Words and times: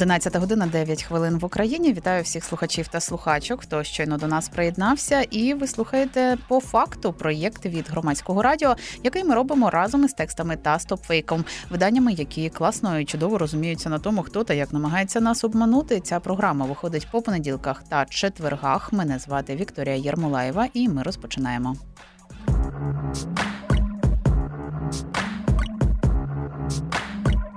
11 0.00 0.36
година 0.36 0.66
9 0.66 1.02
хвилин 1.02 1.38
в 1.38 1.44
Україні. 1.44 1.92
Вітаю 1.92 2.22
всіх 2.22 2.44
слухачів 2.44 2.88
та 2.88 3.00
слухачок, 3.00 3.62
хто 3.62 3.84
щойно 3.84 4.16
до 4.18 4.26
нас 4.26 4.48
приєднався. 4.48 5.20
І 5.20 5.54
ви 5.54 5.66
слухаєте 5.66 6.36
по 6.48 6.60
факту 6.60 7.12
проєкт 7.12 7.66
від 7.66 7.90
громадського 7.90 8.42
радіо, 8.42 8.76
який 9.04 9.24
ми 9.24 9.34
робимо 9.34 9.70
разом 9.70 10.04
із 10.04 10.12
текстами 10.12 10.56
та 10.56 10.78
стопфейком, 10.78 11.44
виданнями, 11.70 12.12
які 12.12 12.48
класно 12.48 12.98
і 12.98 13.04
чудово 13.04 13.38
розуміються 13.38 13.90
на 13.90 13.98
тому, 13.98 14.22
хто 14.22 14.44
та 14.44 14.54
як 14.54 14.72
намагається 14.72 15.20
нас 15.20 15.44
обманути. 15.44 16.00
Ця 16.00 16.20
програма 16.20 16.66
виходить 16.66 17.08
по 17.10 17.22
понеділках 17.22 17.82
та 17.88 18.04
четвергах. 18.04 18.92
Мене 18.92 19.18
звати 19.18 19.56
Вікторія 19.56 19.94
Єрмолаєва, 19.94 20.68
і 20.74 20.88
ми 20.88 21.02
розпочинаємо. 21.02 21.76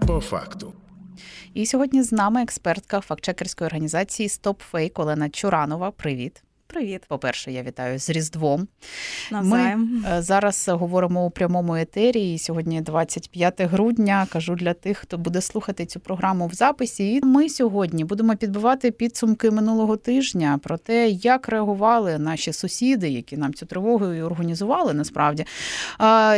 По 0.08 0.20
факту. 0.20 0.63
І 1.54 1.66
сьогодні 1.66 2.04
з 2.04 2.12
нами 2.12 2.42
експертка 2.42 3.02
фактчекерської 3.02 3.66
організації 3.66 4.30
StopFake 4.30 5.02
Олена 5.02 5.30
Чуранова. 5.30 5.92
Привіт. 5.92 6.44
Привіт, 6.74 7.06
по-перше, 7.08 7.52
я 7.52 7.64
вітаю 7.64 8.00
з 8.00 8.10
Різдвом. 8.10 8.68
Навзаєм. 9.32 10.04
Ми 10.04 10.18
е, 10.18 10.22
зараз 10.22 10.70
говоримо 10.70 11.26
у 11.26 11.30
прямому 11.30 11.76
етері. 11.76 12.34
і 12.34 12.40
Сьогодні 12.40 12.82
25 12.82 13.62
грудня. 13.62 14.28
Кажу 14.30 14.56
для 14.56 14.74
тих, 14.74 14.98
хто 14.98 15.18
буде 15.18 15.42
слухати 15.42 15.86
цю 15.86 16.00
програму 16.00 16.48
в 16.48 16.54
записі. 16.54 17.14
І 17.14 17.22
ми 17.26 17.50
сьогодні 17.50 18.06
будемо 18.06 18.36
підбивати 18.36 18.92
підсумки 18.92 19.52
минулого 19.52 19.98
тижня 19.98 20.60
про 20.64 20.78
те, 20.78 21.10
як 21.10 21.50
реагували 21.50 22.20
наші 22.20 22.54
сусіди, 22.54 23.10
які 23.10 23.38
нам 23.38 23.54
цю 23.54 23.66
тривогу 23.66 24.14
і 24.14 24.22
організували 24.22 24.94
насправді 24.94 25.46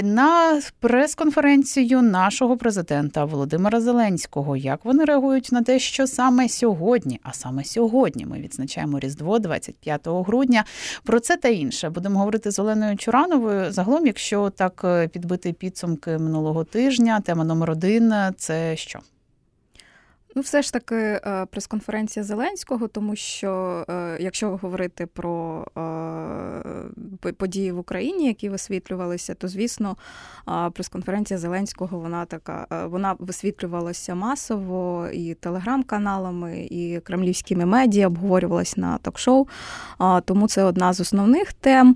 на 0.03 0.61
прес-конференцію 0.79 2.01
нашого 2.01 2.57
президента 2.57 3.25
Володимира 3.25 3.81
Зеленського. 3.81 4.57
Як 4.57 4.85
вони 4.85 5.05
реагують 5.05 5.51
на 5.51 5.61
те, 5.61 5.79
що 5.79 6.07
саме 6.07 6.49
сьогодні, 6.49 7.19
а 7.23 7.33
саме 7.33 7.63
сьогодні, 7.63 8.25
ми 8.25 8.39
відзначаємо 8.39 8.99
Різдво 8.99 9.39
25 9.39 10.07
грудня. 10.07 10.24
Про 11.03 11.19
це 11.19 11.37
та 11.37 11.47
інше 11.47 11.89
будемо 11.89 12.19
говорити 12.19 12.51
з 12.51 12.59
Оленою 12.59 12.97
Чурановою. 12.97 13.71
Загалом, 13.71 14.07
якщо 14.07 14.49
так 14.49 14.81
е, 14.83 15.07
підбити 15.07 15.53
підсумки 15.53 16.17
минулого 16.17 16.63
тижня, 16.63 17.19
тема 17.19 17.43
номер 17.43 17.71
один 17.71 18.13
це 18.37 18.75
що? 18.75 18.99
Ну, 20.37 20.41
все 20.41 20.61
ж 20.61 20.73
таки, 20.73 20.95
е, 20.95 21.45
прес-конференція 21.51 22.23
Зеленського, 22.23 22.87
тому 22.87 23.15
що 23.15 23.85
е, 23.89 24.17
якщо 24.19 24.57
говорити 24.57 25.05
про 25.05 25.65
е, 27.25 27.31
події 27.31 27.71
в 27.71 27.79
Україні, 27.79 28.27
які 28.27 28.49
висвітлювалися, 28.49 29.33
то 29.33 29.47
звісно, 29.47 29.95
прес-конференція 30.73 31.37
Зеленського 31.37 31.99
вона 31.99 32.25
така, 32.25 32.67
вона 32.85 33.15
висвітлювалася 33.19 34.15
масово 34.15 35.07
і 35.13 35.33
телеграм-каналами, 35.33 36.67
і 36.71 36.99
кремлівськими 37.03 37.65
медіа 37.65 38.07
обговорювалася 38.07 38.81
на 38.81 38.97
ток-шоу. 38.97 39.47
Тому 40.25 40.47
це 40.47 40.63
одна 40.63 40.93
з 40.93 40.99
основних 40.99 41.53
тем. 41.53 41.95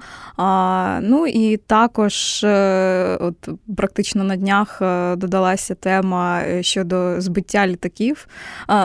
Ну 1.01 1.27
і 1.27 1.57
також, 1.57 2.43
от 3.19 3.49
практично 3.77 4.23
на 4.23 4.35
днях 4.35 4.77
додалася 5.17 5.75
тема 5.75 6.41
щодо 6.61 7.21
збиття 7.21 7.67
літаків. 7.67 8.28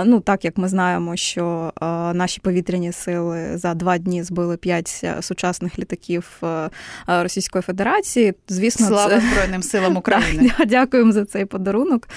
Ну, 0.05 0.20
так 0.20 0.45
як 0.45 0.59
ми 0.59 0.69
знаємо, 0.69 1.17
що 1.17 1.73
наші 2.14 2.41
повітряні 2.41 2.92
сили 2.92 3.59
за 3.59 3.75
два 3.75 3.98
дні 3.98 4.23
збили 4.23 4.56
п'ять 4.56 5.00
е, 5.05 5.23
сучасних 5.23 5.78
літаків 5.78 6.41
е, 6.42 6.70
Російської 7.06 7.62
Федерації. 7.62 8.34
Звісно, 8.49 8.87
слава 8.87 9.21
це... 9.21 9.21
Збройним 9.21 9.62
силам 9.62 9.97
України. 10.05 10.50
Дякуємо 10.66 11.12
за 11.12 11.25
цей 11.25 11.44
подарунок 11.44 12.09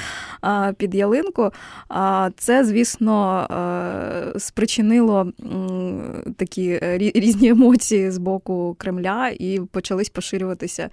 під 0.77 0.95
ялинку. 0.95 1.51
Це, 2.37 2.65
звісно, 2.65 3.47
е, 4.35 4.39
спричинило 4.39 5.31
такі 6.37 6.79
різні 6.97 7.49
емоції 7.49 8.11
з 8.11 8.17
боку 8.17 8.75
Кремля, 8.79 9.29
і 9.39 9.61
почались 9.71 10.09
поширюватися 10.09 10.89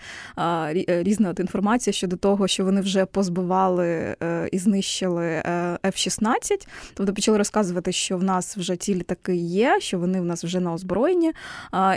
різна 0.86 1.34
інформація 1.38 1.94
щодо 1.94 2.16
того, 2.16 2.48
що 2.48 2.64
вони 2.64 2.80
вже 2.80 3.06
позбивали 3.06 4.16
і 4.52 4.58
знищили 4.58 5.42
F-16. 6.24 6.66
Тобто 6.94 7.14
почали 7.14 7.38
розказувати, 7.38 7.92
що 7.92 8.16
в 8.16 8.22
нас 8.22 8.56
вже 8.56 8.76
ті 8.76 8.94
літаки 8.94 9.34
є, 9.36 9.80
що 9.80 9.98
вони 9.98 10.20
в 10.20 10.24
нас 10.24 10.44
вже 10.44 10.60
на 10.60 10.72
озброєнні, 10.72 11.32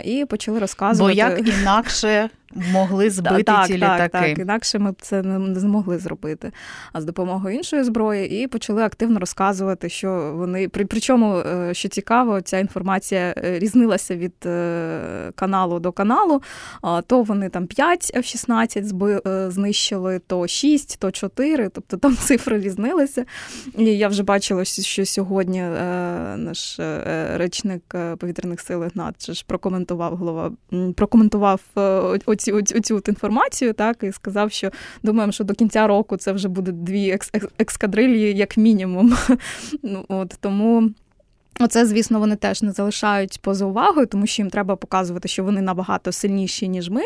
і 0.04 0.24
почали 0.24 0.58
розказувати. 0.58 1.14
Бо 1.14 1.18
як 1.18 1.48
інакше 1.60 2.30
могли 2.54 3.10
збити 3.10 3.42
так, 3.42 3.66
ці 3.66 3.78
так, 3.78 3.94
літаки. 3.94 4.28
Так, 4.28 4.38
інакше 4.38 4.78
ми 4.78 4.92
б 4.92 4.96
це 5.00 5.22
не 5.22 5.60
змогли 5.60 5.98
зробити. 5.98 6.52
А 6.92 7.00
з 7.00 7.04
допомогою 7.04 7.56
іншої 7.56 7.84
зброї, 7.84 8.42
і 8.42 8.46
почали 8.46 8.82
активно 8.82 9.20
розказувати, 9.20 9.88
що 9.88 10.32
вони 10.36 10.68
при 10.68 10.84
причому, 10.84 11.38
е, 11.38 11.74
що 11.74 11.88
цікаво, 11.88 12.40
ця 12.40 12.58
інформація 12.58 13.34
е, 13.36 13.58
різнилася 13.58 14.16
від 14.16 14.46
е, 14.46 15.32
каналу 15.34 15.80
до 15.80 15.92
каналу. 15.92 16.42
То 17.06 17.22
вони 17.22 17.48
там 17.48 17.66
5 17.66 18.12
F-16 18.16 19.50
знищили, 19.50 20.20
то 20.26 20.46
6, 20.46 20.98
то 20.98 21.10
4, 21.10 21.68
тобто 21.68 21.96
там 21.96 22.16
цифри 22.16 22.60
різнилися. 22.60 23.24
І 23.78 23.84
я 23.84 24.08
вже 24.08 24.22
бачила, 24.22 24.64
що 24.64 25.06
сьогодні 25.06 25.62
наш 26.36 26.80
речник 27.34 27.82
повітряних 28.18 28.60
сил 28.60 28.84
Ігнат 28.84 29.44
прокоментував 29.46 30.16
голова, 30.16 30.52
прокоментував 30.96 31.60
оці, 32.38 32.52
оці, 32.52 32.94
оцю 32.94 33.02
інформацію, 33.08 33.72
так, 33.72 34.02
і 34.02 34.12
сказав, 34.12 34.52
що 34.52 34.70
думаємо, 35.02 35.32
що 35.32 35.44
до 35.44 35.54
кінця 35.54 35.86
року 35.86 36.16
це 36.16 36.32
вже 36.32 36.48
буде 36.48 36.72
дві 36.72 37.10
екс 37.10 37.30
екскадрилії, 37.58 38.34
як 38.34 38.56
мінімум. 38.56 39.16
Ну, 39.82 40.04
от, 40.08 40.34
Тому. 40.40 40.90
Оце, 41.60 41.86
звісно, 41.86 42.18
вони 42.18 42.36
теж 42.36 42.62
не 42.62 42.72
залишають 42.72 43.38
поза 43.42 43.64
увагою, 43.64 44.06
тому 44.06 44.26
що 44.26 44.42
їм 44.42 44.50
треба 44.50 44.76
показувати, 44.76 45.28
що 45.28 45.44
вони 45.44 45.60
набагато 45.60 46.12
сильніші, 46.12 46.68
ніж 46.68 46.90
ми. 46.90 47.02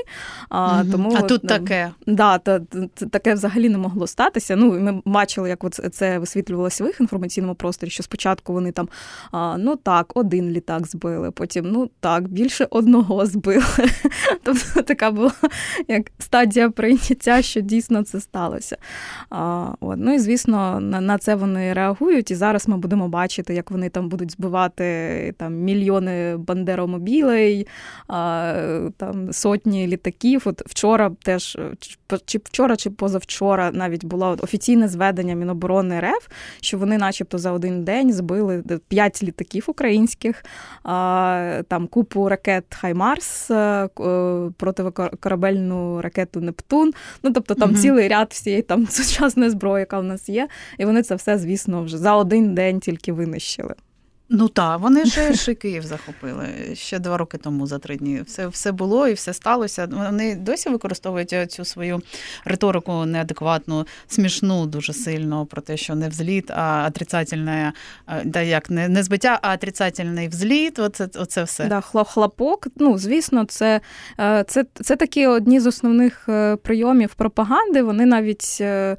А 0.49 0.81
угу. 0.81 0.93
тому, 0.93 1.15
а 1.19 1.23
тут 1.23 1.47
таке. 1.47 1.91
Да, 2.07 2.39
та, 2.39 2.61
Таке 3.11 3.35
взагалі 3.35 3.69
не 3.69 3.79
могло 3.79 4.07
статися. 4.07 4.57
Ну, 4.57 4.81
Ми 4.81 5.03
бачили, 5.05 5.49
як 5.49 5.65
це 5.93 6.19
висвітлювалося 6.19 6.85
в 6.85 6.87
їх 6.87 7.01
інформаційному 7.01 7.55
просторі, 7.55 7.91
що 7.91 8.03
спочатку 8.03 8.53
вони 8.53 8.73
там, 8.73 8.89
ну 9.59 9.77
так, 9.77 10.13
один 10.15 10.51
літак 10.51 10.87
збили, 10.87 11.31
потім 11.31 11.71
ну 11.71 11.91
так, 12.01 12.29
більше 12.29 12.67
одного 12.71 13.27
збили. 13.27 13.65
Тобто 14.43 14.83
така 14.83 15.11
була 15.11 15.33
як 15.89 16.11
стадія 16.19 16.71
прийняття, 16.71 17.43
що 17.43 17.61
дійсно 17.61 18.03
це 18.03 18.21
сталося. 18.21 18.77
А, 19.31 19.69
от. 19.81 19.99
Ну 19.99 20.15
і 20.15 20.19
звісно, 20.19 20.81
на, 20.81 21.01
на 21.01 21.19
це 21.19 21.35
вони 21.35 21.73
реагують. 21.73 22.31
І 22.31 22.35
зараз 22.35 22.69
ми 22.69 22.77
будемо 22.77 23.09
бачити, 23.09 23.55
як 23.55 23.71
вони 23.71 23.89
там 23.89 24.09
будуть 24.09 24.35
збивати 24.43 25.35
там 25.39 25.55
мільйони 25.55 26.37
бандеромобілей, 26.37 27.67
там 28.97 29.33
сотні 29.33 29.87
літаків. 29.87 30.43
От 30.45 30.63
вчора 30.67 31.11
теж 31.23 31.59
чи 32.25 32.39
вчора, 32.45 32.77
чи 32.77 32.91
позавчора 32.91 33.71
навіть 33.73 34.05
було 34.05 34.37
офіційне 34.43 34.89
зведення 34.89 35.35
Міноборони 35.35 36.01
РФ, 36.01 36.29
що 36.61 36.79
вони, 36.79 36.99
начебто, 36.99 37.39
за 37.39 37.53
один 37.53 37.85
день 37.85 38.13
збили 38.13 38.65
п'ять 38.89 39.23
літаків 39.23 39.65
українських, 39.67 40.45
там 41.69 41.87
купу 41.91 42.29
ракет 42.29 42.65
Хаймарс, 42.75 43.51
е, 43.51 43.89
противокорабельну 44.57 46.01
ракету 46.01 46.41
Нептун. 46.41 46.93
Ну 47.23 47.33
тобто 47.33 47.55
там 47.55 47.71
угу. 47.71 47.79
цілий 47.79 48.09
ряд 48.09 48.29
всієї 48.31 48.63
там 48.63 48.87
сучасної 48.91 49.51
зброї, 49.51 49.81
яка 49.81 50.01
в 50.01 50.05
нас 50.05 50.29
є, 50.29 50.49
і 50.79 50.85
вони 50.85 51.03
це 51.03 51.15
все, 51.15 51.39
звісно, 51.39 51.83
вже 51.83 51.99
за 51.99 52.17
один 52.17 52.55
день 52.55 52.81
тільки 52.81 53.13
винищили. 53.13 53.75
Ну 54.35 54.49
так, 54.49 54.81
вони 54.81 55.05
ж 55.05 55.35
ще 55.35 55.55
Київ 55.55 55.83
захопили 55.83 56.47
ще 56.75 56.99
два 56.99 57.17
роки 57.17 57.39
тому 57.39 57.67
за 57.67 57.79
три 57.79 57.97
дні. 57.97 58.23
Все 58.27 58.47
все 58.47 58.73
було 58.73 59.09
і 59.09 59.13
все 59.13 59.33
сталося. 59.33 59.89
Вони 59.93 60.35
досі 60.35 60.69
використовують 60.69 61.35
цю 61.49 61.65
свою 61.65 62.03
риторику 62.45 62.93
неадекватну, 62.93 63.87
смішну 64.07 64.67
дуже 64.67 64.93
сильно 64.93 65.47
про 65.47 65.63
те, 65.63 65.77
що 65.77 65.95
не 65.95 66.09
взліт, 66.09 66.51
а 66.51 66.87
отрицательне, 66.89 67.73
да 68.25 68.41
як 68.41 68.71
не 68.71 68.89
не 68.89 69.03
збиття, 69.03 69.39
а 69.43 69.55
отрицательний 69.55 70.29
взліт. 70.29 70.79
Оце 70.79 71.09
оце 71.15 71.43
все. 71.43 71.67
Да, 71.67 71.81
хлопок. 71.81 72.67
Ну 72.77 72.99
звісно, 72.99 73.45
це, 73.45 73.81
е, 74.21 74.45
це, 74.49 74.65
це 74.75 74.97
такі 74.97 75.27
одні 75.27 75.61
з 75.61 75.67
основних 75.67 76.29
е, 76.29 76.57
прийомів 76.57 77.15
пропаганди. 77.15 77.83
Вони 77.83 78.07
навіть 78.07 78.59
е, 78.61 78.97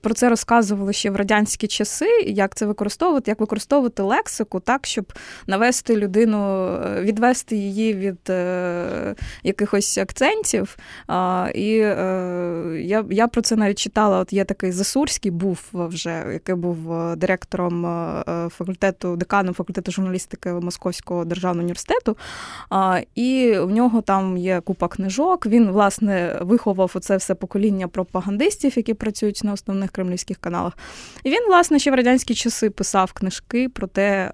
про 0.00 0.14
це 0.14 0.28
розказували 0.28 0.92
ще 0.92 1.10
в 1.10 1.16
радянські 1.16 1.66
часи, 1.66 2.08
як 2.26 2.54
це 2.54 2.66
використовувати, 2.66 3.30
як 3.30 3.40
використовувати 3.40 3.71
використовувати 3.72 4.02
лексику 4.02 4.60
так, 4.60 4.86
щоб 4.86 5.12
навести 5.46 5.96
людину, 5.96 6.66
е, 6.66 7.02
відвести 7.02 7.56
її 7.56 7.94
від 7.94 8.30
е, 8.30 9.14
якихось 9.42 9.98
акцентів. 9.98 10.76
А, 11.06 11.48
І 11.54 11.78
е, 11.78 12.82
я 12.84 13.04
я 13.10 13.28
про 13.28 13.42
це 13.42 13.56
навіть 13.56 13.78
читала. 13.78 14.18
От 14.18 14.32
є 14.32 14.44
такий 14.44 14.72
Засурський, 14.72 15.30
був 15.30 15.60
вже, 15.72 16.24
який 16.32 16.54
був 16.54 16.92
е, 16.92 17.16
директором 17.16 17.86
е, 17.86 18.48
факультету, 18.48 19.16
деканом 19.16 19.54
факультету 19.54 19.92
журналістики 19.92 20.52
Московського 20.52 21.24
державного 21.24 21.62
університету. 21.62 22.16
А, 22.70 23.00
І 23.14 23.54
в 23.58 23.70
нього 23.70 24.00
там 24.00 24.36
є 24.36 24.60
купа 24.60 24.88
книжок. 24.88 25.46
Він, 25.46 25.70
власне, 25.70 26.38
виховав 26.40 26.90
оце 26.94 27.16
все 27.16 27.34
покоління 27.34 27.88
пропагандистів, 27.88 28.72
які 28.76 28.94
працюють 28.94 29.40
на 29.44 29.52
основних 29.52 29.90
кремлівських 29.90 30.36
каналах. 30.38 30.72
І 31.24 31.30
він, 31.30 31.46
власне, 31.48 31.78
ще 31.78 31.90
в 31.90 31.94
радянські 31.94 32.34
часи 32.34 32.70
писав 32.70 33.12
книжки 33.12 33.61
про 33.68 33.86
те, 33.86 34.32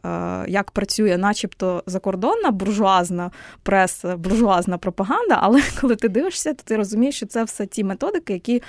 як 0.49 0.71
працює, 0.71 1.19
начебто, 1.19 1.83
закордонна 1.87 2.51
буржуазна 2.51 3.31
преса, 3.63 4.17
буржуазна 4.17 4.79
пропаганда. 4.79 5.39
Але 5.41 5.63
коли 5.81 5.97
ти 5.97 6.09
дивишся, 6.09 6.55
то 6.55 6.63
ти 6.65 6.77
розумієш, 6.77 7.17
що 7.17 7.27
це 7.27 7.45
все 7.45 7.67
ті 7.67 7.85
методики, 7.85 8.33
які 8.33 8.63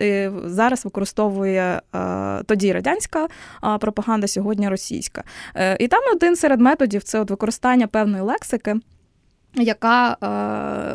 е, 0.00 0.32
зараз 0.44 0.84
використовує 0.84 1.80
тоді 2.46 2.72
радянська 2.72 3.28
пропаганда, 3.80 4.26
сьогодні 4.26 4.68
російська. 4.68 5.24
Е, 5.54 5.76
і 5.80 5.88
там 5.88 6.00
один 6.14 6.36
серед 6.36 6.60
методів 6.60 7.02
це 7.02 7.20
от 7.20 7.30
використання 7.30 7.86
певної 7.86 8.22
лексики. 8.22 8.76
Яка 9.54 10.16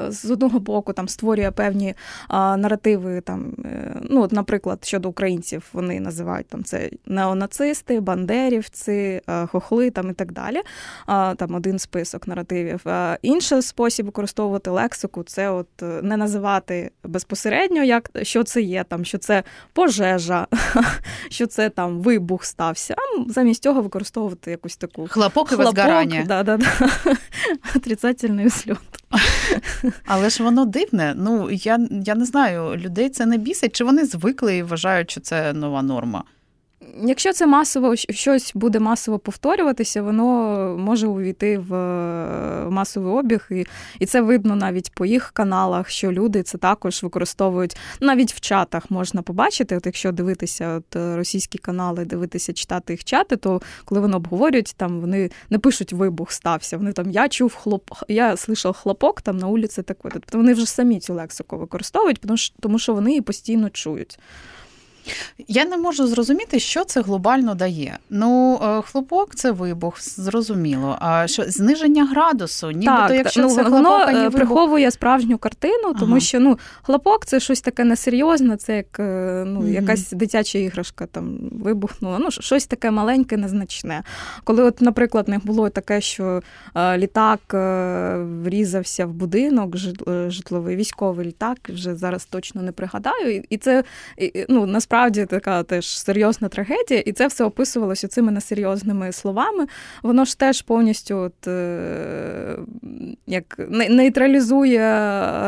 е, 0.08 0.12
з 0.12 0.32
одного 0.32 0.60
боку 0.60 0.94
там 0.94 1.08
створює 1.08 1.52
певні 1.52 1.90
е, 1.90 1.96
наративи, 2.30 3.22
там, 3.22 3.54
е, 3.66 3.96
ну, 4.10 4.22
от, 4.22 4.32
наприклад, 4.32 4.86
щодо 4.86 5.10
українців, 5.10 5.70
вони 5.74 6.00
називають 6.00 6.48
там 6.48 6.64
це 6.64 6.90
неонацисти, 7.06 8.00
бандерівці, 8.00 9.22
хохли 9.52 9.90
там 9.90 10.10
і 10.10 10.14
так 10.14 10.32
далі. 10.32 10.62
Там 11.38 11.56
один 11.56 11.80
список 11.80 12.28
наративів. 12.28 12.86
Інший 13.22 13.62
спосіб 13.62 14.06
використовувати 14.06 14.70
лексику 14.70 15.24
це 15.24 15.50
от 15.50 15.68
не 16.02 16.18
називати 16.18 16.92
безпосередньо, 17.04 17.84
як 17.84 18.10
що 18.22 18.44
це 18.44 18.62
є, 18.62 18.84
там, 18.84 19.06
що 19.06 19.18
це 19.18 19.44
пожежа, 19.74 20.48
що 21.30 21.48
це 21.48 21.70
там 21.70 22.00
вибух 22.00 22.46
стався. 22.46 22.96
А 22.98 23.32
замість 23.32 23.64
цього 23.64 23.82
використовувати 23.82 24.52
якусь 24.52 24.78
таку 24.78 25.08
хлопок 25.08 25.52
і 25.52 25.56
возгорання. 25.56 26.24
Да, 26.28 26.44
да, 26.44 26.58
да. 26.58 26.90
Отрицательний 27.76 28.45
сльот. 28.50 28.78
Але 30.06 30.30
ж 30.30 30.44
воно 30.44 30.66
дивне. 30.66 31.14
Ну 31.18 31.52
я 31.52 31.80
я 31.92 32.16
не 32.16 32.26
знаю, 32.26 32.78
людей 32.78 33.10
це 33.10 33.26
не 33.26 33.38
бісить, 33.38 33.76
чи 33.76 33.84
вони 33.84 34.06
звикли 34.06 34.58
і 34.58 34.64
вважають, 34.64 35.12
що 35.12 35.22
це 35.22 35.54
нова 35.54 35.82
норма. 35.82 36.24
Якщо 37.04 37.34
це 37.34 37.48
масово 37.48 37.96
щось 37.96 38.52
буде 38.56 38.80
масово 38.80 39.20
повторюватися, 39.20 40.02
воно 40.02 40.26
може 40.80 41.08
увійти 41.08 41.58
в 41.58 41.76
масовий 42.70 43.14
обіг, 43.14 43.48
і 43.52 43.66
і 44.00 44.06
це 44.06 44.22
видно 44.22 44.56
навіть 44.56 44.92
по 44.94 45.06
їх 45.06 45.32
каналах, 45.32 45.90
що 45.90 46.12
люди 46.12 46.44
це 46.44 46.58
також 46.58 47.04
використовують 47.04 47.78
навіть 48.00 48.34
в 48.34 48.40
чатах 48.40 48.92
можна 48.92 49.22
побачити. 49.22 49.78
От 49.78 49.86
якщо 49.86 50.12
дивитися 50.12 50.70
от 50.78 50.96
російські 50.96 51.58
канали, 51.58 52.06
дивитися, 52.06 52.54
читати 52.54 52.94
їх 52.94 53.04
чати, 53.04 53.36
то 53.36 53.62
коли 53.86 54.02
вони 54.02 54.16
обговорюють, 54.16 54.74
там 54.78 55.02
вони 55.02 55.30
не 55.50 55.60
пишуть 55.60 55.94
вибух 55.94 56.32
стався. 56.32 56.78
Вони 56.78 56.92
там 56.92 57.12
я 57.12 57.30
чув 57.30 57.56
хлоп, 57.56 57.92
я 58.08 58.32
слышав 58.32 58.74
хлопок 58.74 59.22
там 59.22 59.38
на 59.38 59.48
вулиці 59.48 59.84
такої. 59.84 60.12
Тобто 60.14 60.38
вони 60.38 60.54
вже 60.54 60.66
самі 60.66 61.00
цю 61.00 61.14
лексику 61.14 61.58
використовують, 61.58 62.22
тому 62.60 62.80
що 62.80 62.94
вони 62.94 63.10
її 63.10 63.22
постійно 63.22 63.70
чують. 63.70 64.20
Я 65.48 65.66
не 65.66 65.78
можу 65.78 66.08
зрозуміти, 66.08 66.60
що 66.60 66.84
це 66.84 67.02
глобально 67.02 67.56
дає. 67.56 67.98
Ну, 68.10 68.60
е, 68.64 68.82
хлопок 68.82 69.36
це 69.36 69.52
вибух, 69.52 70.02
зрозуміло. 70.02 70.98
А 71.00 71.28
що 71.28 71.44
зниження 71.44 72.06
градусу, 72.06 72.72
нібито, 72.72 73.08
так, 73.08 73.12
якщо 73.12 73.42
ну, 73.42 73.50
це 73.50 73.64
воно 73.64 73.90
хлопок, 73.90 74.08
а 74.08 74.12
не 74.12 74.20
е, 74.20 74.24
вибух... 74.24 74.36
приховує 74.36 74.92
справжню 74.92 75.38
картину, 75.38 75.94
тому 76.00 76.12
ага. 76.12 76.20
що 76.20 76.40
ну, 76.40 76.60
хлопок 76.82 77.26
це 77.26 77.40
щось 77.40 77.62
таке 77.62 77.84
несерйозне, 77.84 78.58
це 78.58 78.76
як 78.76 79.00
ну, 79.48 79.60
угу. 79.60 79.68
якась 79.68 80.12
дитяча 80.12 80.60
іграшка 80.60 81.06
там 81.06 81.38
вибухнула. 81.52 82.20
Ну, 82.20 82.32
щось 82.32 82.66
таке 82.68 82.92
маленьке, 82.92 83.38
незначне. 83.38 84.04
Коли, 84.44 84.64
от, 84.64 84.82
наприклад, 84.82 85.28
не 85.28 85.38
було 85.38 85.70
таке, 85.70 86.02
що 86.02 86.42
е, 86.76 86.98
літак 86.98 87.40
е, 87.54 88.16
врізався 88.44 89.06
в 89.06 89.14
будинок, 89.14 89.78
житловий 90.28 90.76
військовий 90.76 91.28
літак, 91.28 91.58
вже 91.70 91.96
зараз 91.96 92.26
точно 92.26 92.62
не 92.62 92.72
пригадаю, 92.72 93.44
і 93.50 93.58
це 93.58 93.84
ну, 94.50 94.66
насправді 94.66 94.95
насправді 94.96 95.26
така 95.26 95.64
теж 95.64 95.98
серйозна 95.98 96.48
трагедія, 96.48 97.00
і 97.00 97.12
це 97.12 97.28
все 97.28 97.44
описувалося 97.44 98.08
цими 98.08 98.32
несерйозними 98.32 99.12
словами. 99.12 99.68
Воно 100.04 100.26
ж 100.26 100.40
теж 100.40 100.62
повністю 100.62 101.18
от, 101.18 101.48
е, 101.48 102.58
як 103.28 103.60
нейтралізує 103.70 104.82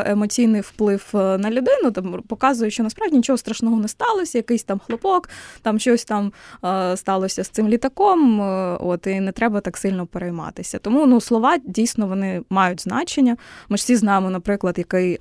емоційний 0.06 0.62
вплив 0.62 1.12
е, 1.14 1.18
на 1.38 1.52
людину, 1.52 1.92
там 1.92 2.24
показує, 2.28 2.72
що 2.72 2.84
насправді 2.84 3.16
нічого 3.16 3.38
страшного 3.38 3.78
не 3.78 3.88
сталося, 3.88 4.38
якийсь 4.38 4.64
там 4.64 4.80
хлопок, 4.80 5.30
там 5.62 5.80
щось 5.80 6.06
там 6.06 6.32
е, 6.66 6.98
сталося 6.98 7.44
з 7.44 7.50
цим 7.50 7.68
літаком. 7.68 8.40
От 8.80 9.08
і 9.08 9.20
не 9.20 9.32
треба 9.32 9.62
так 9.62 9.78
сильно 9.78 10.06
перейматися. 10.06 10.80
Тому 10.80 11.06
ну 11.06 11.22
слова 11.22 11.58
дійсно 11.66 12.08
вони 12.08 12.42
мають 12.50 12.82
значення. 12.82 13.38
Ми 13.70 13.78
ж 13.78 13.82
всі 13.82 13.96
знаємо, 13.96 14.30
наприклад, 14.30 14.78
який, 14.78 15.20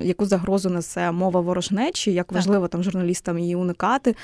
яку 0.00 0.24
загрозу 0.24 0.70
несе 0.70 1.12
мова 1.12 1.40
ворожнечі, 1.40 2.12
як 2.12 2.32
важливо 2.32 2.68
там 2.68 2.82
журналістам 2.90 3.38
її 3.38 3.56
уникати, 3.56 4.16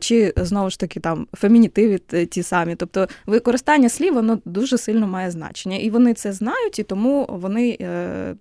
чи 0.00 0.32
знову 0.36 0.70
ж 0.70 0.78
таки 0.78 1.00
там 1.00 1.26
фемінітиви 1.32 1.98
ті 2.30 2.42
самі. 2.42 2.74
Тобто 2.74 3.08
використання 3.26 3.88
слів 3.88 4.14
воно 4.14 4.38
дуже 4.44 4.78
сильно 4.78 5.06
має 5.06 5.30
значення. 5.30 5.76
І 5.76 5.90
вони 5.90 6.14
це 6.14 6.32
знають, 6.32 6.78
і 6.78 6.82
тому 6.82 7.26
вони. 7.30 7.76
Е, 7.80 8.34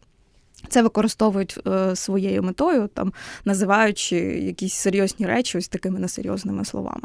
це 0.69 0.81
використовують 0.81 1.59
е, 1.67 1.95
своєю 1.95 2.43
метою, 2.43 2.89
там 2.93 3.13
називаючи 3.45 4.15
якісь 4.17 4.73
серйозні 4.73 5.25
речі 5.25 5.57
ось 5.57 5.67
такими 5.67 5.99
несерйозними 5.99 6.65
словами. 6.65 7.03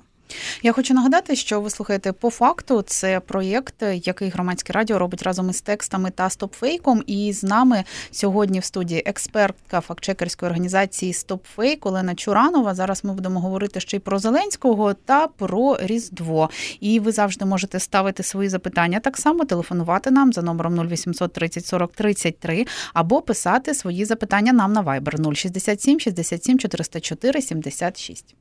Я 0.62 0.72
хочу 0.72 0.94
нагадати, 0.94 1.36
що 1.36 1.60
ви 1.60 1.70
слухаєте 1.70 2.12
по 2.12 2.30
факту. 2.30 2.82
Це 2.82 3.20
проєкт, 3.20 3.82
який 3.82 4.28
громадське 4.28 4.72
радіо 4.72 4.98
робить 4.98 5.22
разом 5.22 5.50
із 5.50 5.60
текстами 5.60 6.10
та 6.10 6.30
стопфейком. 6.30 7.02
І 7.06 7.32
з 7.32 7.42
нами 7.42 7.84
сьогодні 8.10 8.60
в 8.60 8.64
студії 8.64 9.02
експертка 9.06 9.80
фактчекерської 9.80 10.48
організації 10.50 11.12
«Стопфейк» 11.12 11.86
Олена 11.86 12.14
Чуранова. 12.14 12.74
Зараз 12.74 13.04
ми 13.04 13.12
будемо 13.12 13.40
говорити 13.40 13.80
ще 13.80 13.96
й 13.96 14.00
про 14.00 14.18
Зеленського 14.18 14.94
та 14.94 15.26
про 15.26 15.76
Різдво. 15.80 16.50
І 16.80 17.00
ви 17.00 17.12
завжди 17.12 17.44
можете 17.44 17.80
ставити 17.80 18.22
свої 18.22 18.48
запитання 18.48 19.00
так 19.00 19.16
само, 19.16 19.44
телефонувати 19.44 20.10
нам 20.10 20.32
за 20.32 20.42
номером 20.42 20.88
0800 20.88 21.32
30 21.32 21.66
40 21.66 21.92
33 21.92 22.66
або 22.94 23.22
писати 23.22 23.74
свої 23.74 24.04
запитання 24.04 24.52
нам 24.52 24.72
на 24.72 24.82
Viber 24.82 25.34
067 25.34 26.00
67 26.00 26.58
404 26.58 27.42
76. 27.42 28.34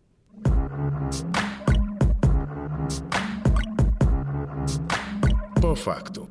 По 5.68 5.76
факту. 5.76 6.28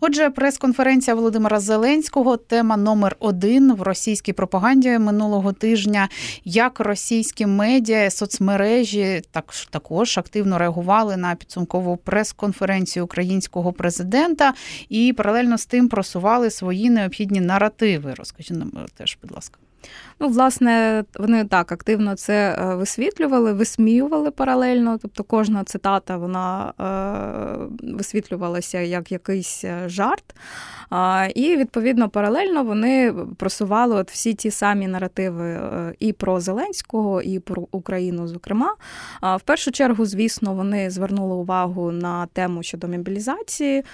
Отже, 0.00 0.30
прес-конференція 0.30 1.14
Володимира 1.14 1.60
Зеленського, 1.60 2.36
тема 2.36 2.76
номер 2.76 3.16
один 3.18 3.74
в 3.74 3.82
російській 3.82 4.32
пропаганді 4.32 4.98
минулого 4.98 5.52
тижня. 5.52 6.08
Як 6.44 6.80
російські 6.80 7.46
медіа, 7.46 8.10
соцмережі 8.10 9.22
так, 9.30 9.52
також 9.70 10.18
активно 10.18 10.58
реагували 10.58 11.16
на 11.16 11.34
підсумкову 11.34 11.96
прес-конференцію 11.96 13.04
українського 13.04 13.72
президента 13.72 14.54
і 14.88 15.12
паралельно 15.12 15.58
з 15.58 15.66
тим 15.66 15.88
просували 15.88 16.50
свої 16.50 16.90
необхідні 16.90 17.40
наративи. 17.40 18.14
Розкажіть 18.14 18.58
нам 18.58 18.72
теж, 18.96 19.18
будь 19.22 19.32
ласка. 19.32 19.58
Ну, 20.20 20.28
власне, 20.28 21.04
вони 21.18 21.44
так 21.44 21.72
активно 21.72 22.16
це 22.16 22.56
е, 22.58 22.74
висвітлювали, 22.74 23.52
висміювали 23.52 24.30
паралельно. 24.30 24.98
Тобто 25.02 25.24
кожна 25.24 25.64
цитата 25.64 26.16
вона 26.16 26.72
е, 27.82 27.92
висвітлювалася 27.92 28.80
як 28.80 29.12
якийсь 29.12 29.64
е, 29.64 29.88
жарт. 29.88 30.34
І 31.34 31.56
відповідно 31.56 32.08
паралельно 32.08 32.64
вони 32.64 33.14
просували 33.36 33.94
от 33.94 34.10
всі 34.10 34.34
ті 34.34 34.50
самі 34.50 34.88
наративи 34.88 35.60
і 35.98 36.12
про 36.12 36.40
Зеленського, 36.40 37.22
і 37.22 37.38
про 37.38 37.68
Україну. 37.70 38.28
Зокрема, 38.28 38.74
в 39.22 39.40
першу 39.40 39.70
чергу, 39.70 40.06
звісно, 40.06 40.54
вони 40.54 40.90
звернули 40.90 41.34
увагу 41.34 41.92
на 41.92 42.26
тему 42.26 42.62
щодо 42.62 42.88
мобілізації, 42.88 43.84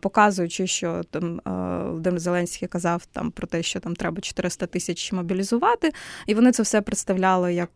показуючи, 0.00 0.66
що 0.66 1.02
там 1.10 1.40
Володимир 1.84 2.20
Зеленський 2.20 2.68
казав 2.68 3.06
там 3.12 3.30
про 3.30 3.46
те, 3.46 3.62
що 3.62 3.80
там 3.80 3.96
треба 3.96 4.20
400 4.20 4.66
тисяч 4.66 5.12
мобілізацій 5.12 5.29
мобілізувати. 5.30 5.92
І 6.26 6.34
вони 6.34 6.52
це 6.52 6.62
все 6.62 6.80
представляли, 6.80 7.54
як 7.54 7.70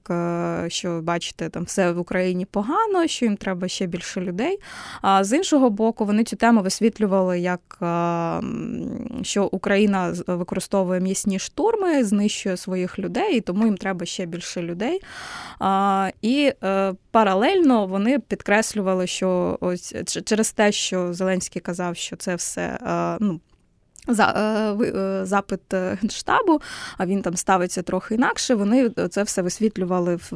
що 0.70 1.00
бачите, 1.02 1.49
там 1.49 1.64
все 1.64 1.92
в 1.92 1.99
Україні 1.99 2.44
погано, 2.44 3.06
що 3.06 3.25
їм 3.25 3.37
треба 3.37 3.68
ще 3.68 3.87
більше 3.87 4.20
людей. 4.20 4.58
А 5.02 5.25
з 5.25 5.37
іншого 5.37 5.70
боку, 5.70 6.04
вони 6.04 6.25
цю 6.25 6.37
тему 6.37 6.62
висвітлювали 6.62 7.40
як 7.40 7.61
що 9.23 9.44
Україна 9.44 10.14
використовує 10.26 11.00
м'ясні 11.00 11.38
штурми, 11.38 12.04
знищує 12.04 12.56
своїх 12.56 12.99
людей, 12.99 13.37
і 13.37 13.40
тому 13.40 13.64
їм 13.64 13.76
треба 13.76 14.06
ще 14.06 14.26
більше 14.26 14.62
людей. 14.62 15.00
І 16.23 16.52
е, 16.64 16.94
паралельно 17.11 17.87
вони 17.87 18.18
підкреслювали, 18.18 19.06
що 19.06 19.58
ось 19.61 19.94
через 20.25 20.52
те, 20.52 20.73
що 20.73 21.12
Зеленський 21.14 21.62
казав, 21.62 21.96
що 21.96 22.16
це 22.16 22.34
все 22.34 22.78
ну. 23.20 23.40
За 24.06 24.25
е, 24.80 24.84
е, 24.84 25.26
запит 25.26 25.75
е, 25.75 25.99
генштабу, 26.02 26.61
а 26.99 27.06
він 27.06 27.23
там 27.23 27.37
ставиться 27.37 27.82
трохи 27.82 28.14
інакше. 28.14 28.54
Вони 28.54 28.90
це 28.90 29.23
все 29.23 29.42
висвітлювали 29.42 30.16
в 30.16 30.34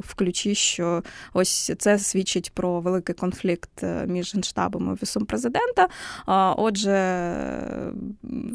в 0.00 0.14
ключі, 0.14 0.54
що 0.54 1.02
ось 1.32 1.72
це 1.78 1.98
свідчить 1.98 2.54
про 2.54 2.80
великий 2.80 3.14
конфлікт 3.14 3.70
між 4.06 4.34
генштабом 4.34 4.88
і 4.88 4.92
офісом 4.92 5.24
президента. 5.24 5.88
Отже, 6.56 7.24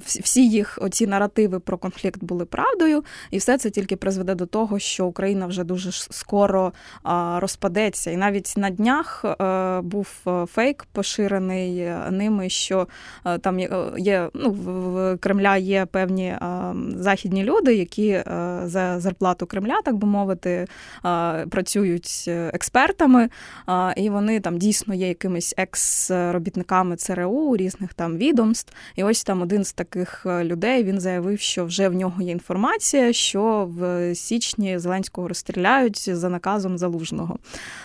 всі 0.05 0.50
їх 0.50 0.79
оці 0.82 1.08
наративи 1.08 1.60
про 1.60 1.77
конфлікт 1.77 2.24
були 2.24 2.46
правдою, 2.46 3.03
і 3.32 3.38
все 3.38 3.58
це 3.58 3.70
тільки 3.70 3.96
призведе 3.96 4.36
до 4.36 4.46
того, 4.46 4.79
що 4.79 5.05
Україна 5.05 5.48
вже 5.48 5.63
дуже 5.63 5.91
скоро 5.91 6.74
розпадеться. 7.36 8.12
І 8.12 8.17
навіть 8.17 8.53
на 8.58 8.70
днях 8.70 9.25
був 9.84 10.08
фейк 10.53 10.86
поширений 10.91 11.91
ними, 12.12 12.50
що 12.50 12.88
там 13.41 13.60
є 13.98 14.14
ну, 14.34 14.51
в 14.51 15.17
Кремля 15.17 15.57
є 15.57 15.86
певні 15.86 16.38
західні 16.95 17.43
люди, 17.43 17.75
які 17.75 18.12
а, 18.12 18.62
за 18.65 19.00
зарплату 19.00 19.45
Кремля, 19.45 19.81
так 19.86 19.95
би 19.95 20.07
мовити, 20.07 20.67
працюють 21.50 22.25
експертами, 22.27 23.29
і 23.98 24.10
вони 24.10 24.39
там 24.39 24.57
дійсно 24.57 24.93
є 24.93 25.07
якимись 25.07 25.53
екс-робітниками 25.57 26.95
ЦРУ, 26.95 27.57
різних 27.57 27.93
там 27.93 28.17
відомств. 28.17 28.74
І 28.95 29.03
ось 29.03 29.24
там 29.24 29.41
один 29.41 29.63
з 29.63 29.74
таких 29.74 30.25
людей 30.25 30.84
він 30.84 31.00
заявив, 31.00 31.39
що 31.39 31.65
вже 31.65 31.89
в 31.89 31.93
нього 31.93 32.22
є 32.22 32.31
інформація, 32.31 33.13
що 33.13 33.69
в 33.77 34.15
січні 34.15 34.79
Зеленського 34.79 35.27
розстріляють 35.27 36.15
за 36.15 36.29
наказом 36.29 36.77
залужного. 36.77 37.38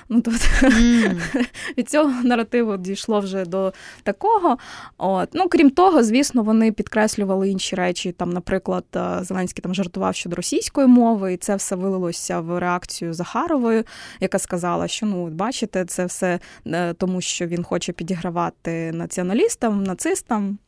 Ну 0.09 0.21
тобто 0.21 0.41
mm. 0.63 1.47
від 1.79 1.91
цього 1.91 2.23
наративу 2.23 2.77
дійшло 2.77 3.21
вже 3.21 3.45
до 3.45 3.73
такого. 4.03 4.59
От. 4.99 5.29
Ну, 5.33 5.49
крім 5.49 5.71
того, 5.71 6.03
звісно 6.03 6.20
звісно, 6.21 6.43
вони 6.43 6.73
підкреслювали 6.73 7.51
інші 7.51 7.77
речі. 7.77 8.13
Там, 8.13 8.31
наприклад, 8.31 8.85
е, 8.97 9.19
Зеленський 9.23 9.63
там 9.63 9.75
жартував 9.75 10.15
щодо 10.15 10.37
російської 10.37 10.87
мови, 10.87 11.33
і 11.33 11.37
це 11.37 11.57
все 11.57 11.77
вилилося 11.77 12.41
в 12.41 12.59
реакцію 12.59 13.15
Захарової, 13.15 13.85
яка 14.21 14.39
сказала, 14.39 14.89
що 14.89 15.07
ну 15.07 15.27
бачите, 15.27 15.85
це 15.85 16.05
все 16.05 16.39
е, 16.67 16.95
тому, 16.95 17.21
що 17.21 17.47
він 17.47 17.63
хоче 17.63 17.93
підігравати 17.93 18.93
націоналістам, 18.93 19.83
нацистам. 19.83 20.59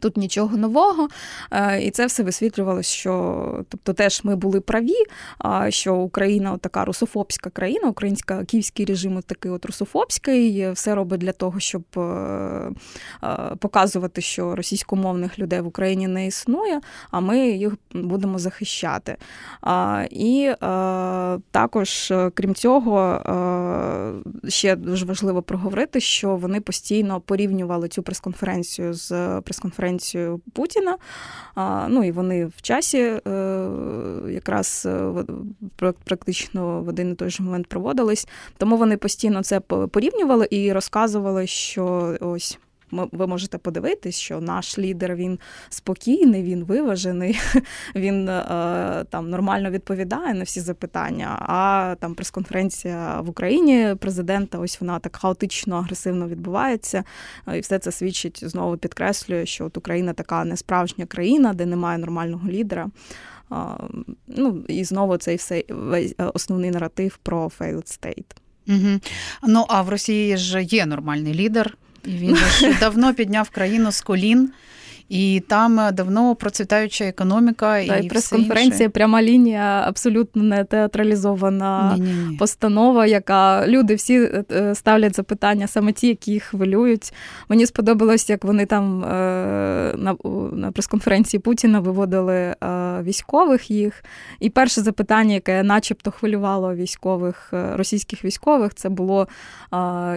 Тут 0.00 0.16
нічого 0.16 0.56
нового, 0.56 1.08
е, 1.50 1.82
і 1.82 1.90
це 1.90 2.06
все 2.06 2.22
висвітлювалося, 2.22 2.90
що 2.90 3.64
тобто 3.68 3.92
теж 3.92 4.20
ми 4.24 4.36
були 4.36 4.60
праві, 4.60 4.96
що 5.68 5.94
Україна 5.94 6.58
така 6.58 6.84
русофобська 6.84 7.50
країна, 7.50 7.88
українська 7.88 8.44
київський 8.44 8.86
режим 8.86 9.22
такий 9.26 9.50
от 9.50 9.66
русофобський, 9.66 10.70
все 10.70 10.94
робить 10.94 11.20
для 11.20 11.32
того, 11.32 11.60
щоб 11.60 11.82
е, 11.96 12.00
е, 12.00 13.56
показувати, 13.58 14.20
що 14.20 14.56
російськомовних 14.56 15.38
людей 15.38 15.60
в 15.60 15.66
Україні 15.66 16.08
не 16.08 16.26
існує, 16.26 16.80
а 17.10 17.20
ми 17.20 17.38
їх 17.48 17.74
будемо 17.94 18.38
захищати. 18.38 19.16
І 20.10 20.52
також, 21.50 22.12
крім 22.34 22.54
цього, 22.54 23.20
ще 24.48 24.76
дуже 24.76 25.06
важливо 25.06 25.42
проговорити, 25.42 26.00
що 26.00 26.36
вони 26.36 26.60
постійно 26.60 27.20
порівнювали 27.20 27.88
цю 27.88 28.02
прес-конференцію 28.02 28.94
з 28.94 29.10
прес-конференцією 29.40 29.85
конференцію 29.86 30.40
Путіна. 30.52 30.96
Ну 31.88 32.04
і 32.04 32.12
вони 32.12 32.46
в 32.46 32.62
часі 32.62 32.98
е, 32.98 33.20
якраз 34.28 34.86
е, 34.86 35.24
практично 36.04 36.82
в 36.82 36.88
один 36.88 37.12
і 37.12 37.14
той 37.14 37.30
же 37.30 37.42
момент 37.42 37.66
проводились. 37.66 38.28
Тому 38.58 38.76
вони 38.76 38.96
постійно 38.96 39.42
це 39.42 39.60
порівнювали 39.60 40.48
і 40.50 40.72
розказували, 40.72 41.46
що 41.46 42.16
ось 42.20 42.58
ви 42.90 43.26
можете 43.26 43.58
подивитись, 43.58 44.18
що 44.18 44.40
наш 44.40 44.78
лідер 44.78 45.14
він 45.14 45.38
спокійний, 45.68 46.42
він 46.42 46.64
виважений, 46.64 47.40
він 47.94 48.28
е, 48.28 49.04
там 49.10 49.30
нормально 49.30 49.70
відповідає 49.70 50.34
на 50.34 50.44
всі 50.44 50.60
запитання. 50.60 51.38
А 51.40 51.94
там 52.00 52.14
прес-конференція 52.14 53.20
в 53.20 53.28
Україні 53.28 53.94
президента, 53.98 54.58
ось 54.58 54.80
вона 54.80 54.98
так 54.98 55.16
хаотично, 55.16 55.76
агресивно 55.76 56.28
відбувається. 56.28 57.04
І 57.54 57.60
все 57.60 57.78
це 57.78 57.92
свідчить 57.92 58.44
знову 58.44 58.76
підкреслює, 58.76 59.46
що 59.46 59.64
от 59.64 59.76
Україна 59.76 60.12
така 60.12 60.44
несправжня 60.44 61.06
країна, 61.06 61.54
де 61.54 61.66
немає 61.66 61.98
нормального 61.98 62.48
лідера. 62.48 62.90
Ну 64.26 64.64
і 64.68 64.84
знову 64.84 65.16
цей 65.16 65.36
все 65.36 65.64
основний 66.34 66.70
наратив 66.70 67.16
про 67.22 67.46
failed 67.46 68.00
state. 68.00 68.36
Угу. 68.68 69.00
Ну 69.42 69.64
а 69.68 69.82
в 69.82 69.88
Росії 69.88 70.36
ж 70.36 70.62
є 70.62 70.86
нормальний 70.86 71.34
лідер. 71.34 71.76
І 72.06 72.10
він 72.10 72.36
давно 72.80 73.14
підняв 73.14 73.50
країну 73.50 73.92
з 73.92 74.00
колін. 74.00 74.50
І 75.08 75.42
там 75.48 75.80
давно 75.92 76.34
процвітаюча 76.34 77.04
економіка 77.04 77.78
і, 77.78 78.04
і 78.04 78.08
прес-конференція, 78.08 78.88
пряма 78.88 79.22
лінія, 79.22 79.84
абсолютно 79.86 80.42
не 80.42 80.64
театралізована 80.64 81.96
Ні-ні-ні. 81.96 82.36
постанова, 82.36 83.06
яка 83.06 83.66
люди 83.66 83.94
всі 83.94 84.14
е, 84.14 84.44
е, 84.52 84.74
ставлять 84.74 85.16
запитання, 85.16 85.66
саме 85.66 85.92
ті, 85.92 86.08
які 86.08 86.32
їх 86.32 86.42
хвилюють. 86.42 87.12
Мені 87.48 87.66
сподобалось, 87.66 88.30
як 88.30 88.44
вони 88.44 88.66
там 88.66 89.04
е, 89.04 89.94
на 89.96 90.16
на 90.52 90.72
прес-конференції 90.72 91.40
Путіна 91.40 91.80
виводили 91.80 92.54
військових 93.02 93.70
їх. 93.70 94.04
І 94.40 94.50
перше 94.50 94.80
запитання, 94.80 95.34
яке 95.34 95.62
начебто 95.62 96.10
хвилювало 96.10 96.74
військових 96.74 97.52
російських 97.52 98.24
військових, 98.24 98.74
це 98.74 98.88
було 98.88 99.28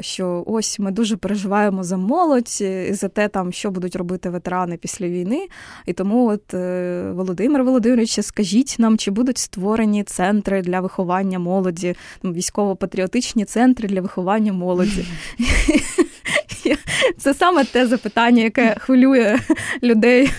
що 0.01 0.43
ось 0.47 0.79
ми 0.79 0.91
дуже 0.91 1.17
переживаємо 1.17 1.83
за 1.83 1.97
молодь 1.97 2.61
і 2.61 2.93
за 2.93 3.07
те, 3.07 3.27
там 3.27 3.51
що 3.51 3.71
будуть 3.71 3.95
робити 3.95 4.29
ветерани 4.29 4.77
після 4.81 5.07
війни. 5.07 5.47
І 5.85 5.93
тому, 5.93 6.27
от 6.27 6.53
е, 6.53 7.11
Володимир 7.15 7.63
Володимирович, 7.63 8.19
скажіть 8.21 8.75
нам, 8.79 8.97
чи 8.97 9.11
будуть 9.11 9.37
створені 9.37 10.03
центри 10.03 10.61
для 10.61 10.81
виховання 10.81 11.39
молоді, 11.39 11.95
військово-патріотичні 12.23 13.45
центри 13.45 13.87
для 13.87 14.01
виховання 14.01 14.53
молоді. 14.53 15.05
Це 17.17 17.33
саме 17.33 17.65
те 17.65 17.87
запитання, 17.87 18.43
яке 18.43 18.75
хвилює 18.79 19.39
людей 19.83 20.31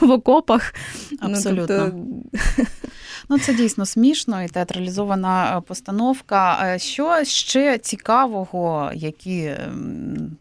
в 0.00 0.10
окопах. 0.10 0.74
Абсолютно. 1.20 1.92
Ну, 1.94 2.12
тобто... 2.56 2.71
Ну, 3.28 3.38
це 3.38 3.54
дійсно 3.54 3.86
смішно 3.86 4.42
і 4.42 4.48
театралізована 4.48 5.58
е, 5.58 5.60
постановка. 5.60 6.58
Е, 6.74 6.78
що 6.78 7.24
ще 7.24 7.78
цікавого, 7.78 8.90
які, 8.94 9.52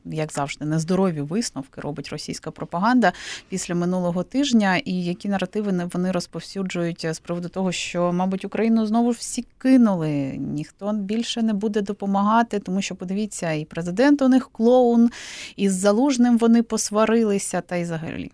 як 0.05 0.31
завжди, 0.31 0.65
нездорові 0.65 1.21
висновки 1.21 1.81
робить 1.81 2.09
російська 2.09 2.51
пропаганда 2.51 3.13
після 3.49 3.75
минулого 3.75 4.23
тижня, 4.23 4.77
і 4.77 5.03
які 5.03 5.29
наративи 5.29 5.89
вони 5.93 6.11
розповсюджують 6.11 7.05
з 7.11 7.19
приводу 7.19 7.49
того, 7.49 7.71
що, 7.71 8.13
мабуть, 8.13 8.45
Україну 8.45 8.85
знову 8.85 9.13
ж 9.13 9.19
всі 9.19 9.45
кинули, 9.57 10.11
ніхто 10.37 10.93
більше 10.93 11.41
не 11.41 11.53
буде 11.53 11.81
допомагати, 11.81 12.59
тому 12.59 12.81
що 12.81 12.95
подивіться, 12.95 13.51
і 13.51 13.65
президент 13.65 14.21
у 14.21 14.29
них 14.29 14.49
клоун, 14.51 15.09
і 15.55 15.69
з 15.69 15.73
залужним 15.73 16.37
вони 16.37 16.63
посварилися, 16.63 17.61
та 17.61 17.75
й 17.75 17.83
взагалі. 17.83 18.31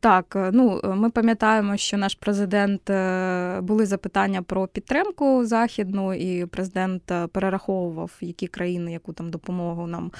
Так, 0.00 0.36
е, 0.36 0.50
ну 0.52 0.80
е, 0.84 0.88
ми 0.88 1.10
пам'ятаємо, 1.10 1.76
що 1.76 1.96
наш 1.96 2.14
президент 2.14 2.90
е, 2.90 3.60
були 3.62 3.86
запитання 3.86 4.42
про 4.42 4.66
підтримку 4.66 5.46
західну, 5.46 6.14
і 6.14 6.46
президент 6.46 7.12
перераховував, 7.32 8.10
які 8.20 8.46
країни, 8.46 8.92
яку 8.92 9.12
там 9.12 9.30
допомогу 9.30 9.86
нам 9.86 10.10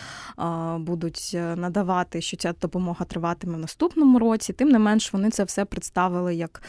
будуть 0.84 1.37
надавати, 1.56 2.20
що 2.20 2.37
ця 2.37 2.54
допомога 2.60 3.04
триватиме 3.04 3.56
в 3.56 3.60
наступному 3.60 4.18
році. 4.18 4.52
Тим 4.52 4.68
не 4.68 4.78
менш, 4.78 5.12
вони 5.12 5.30
це 5.30 5.44
все 5.44 5.64
представили 5.64 6.34
як 6.34 6.62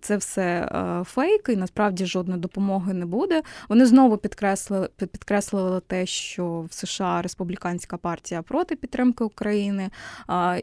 це 0.00 0.16
все 0.16 0.68
фейк, 1.04 1.48
і 1.48 1.56
насправді 1.56 2.06
жодної 2.06 2.40
допомоги 2.40 2.94
не 2.94 3.06
буде. 3.06 3.42
Вони 3.68 3.86
знову 3.86 4.16
підкреслили 4.16 4.88
підкреслили 4.96 5.80
те, 5.80 6.06
що 6.06 6.66
в 6.70 6.74
США 6.74 7.22
республіканська 7.22 7.96
партія 7.96 8.42
проти 8.42 8.76
підтримки 8.76 9.24
України, 9.24 9.90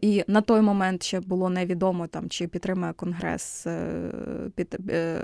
і 0.01 0.23
на 0.27 0.41
той 0.41 0.61
момент 0.61 0.92
момент 0.93 1.03
ще 1.03 1.19
було 1.19 1.49
невідомо 1.49 2.07
там 2.07 2.29
чи 2.29 2.47
підтримує 2.47 2.93
Конгрес 2.93 3.67
під 4.55 4.77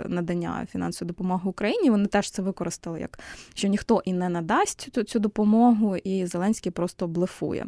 надання 0.06 0.68
фінансової 0.72 1.08
допомоги 1.08 1.50
Україні. 1.50 1.90
Вони 1.90 2.08
теж 2.08 2.32
це 2.32 2.42
використали 2.42 3.00
як 3.00 3.20
що 3.54 3.68
ніхто 3.68 4.02
і 4.06 4.14
не 4.14 4.30
надасть 4.30 4.90
цю, 4.94 5.04
цю 5.04 5.20
допомогу, 5.20 5.98
і 5.98 6.26
Зеленський 6.26 6.72
просто 6.72 7.08
блефує. 7.08 7.66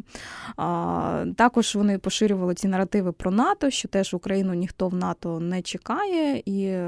Також 1.36 1.74
вони 1.74 1.98
поширювали 1.98 2.54
ці 2.54 2.68
наративи 2.68 3.12
про 3.12 3.30
НАТО, 3.30 3.70
що 3.70 3.88
теж 3.88 4.14
Україну 4.14 4.54
ніхто 4.54 4.88
в 4.88 4.94
НАТО 4.94 5.40
не 5.40 5.62
чекає, 5.62 6.42
і 6.46 6.78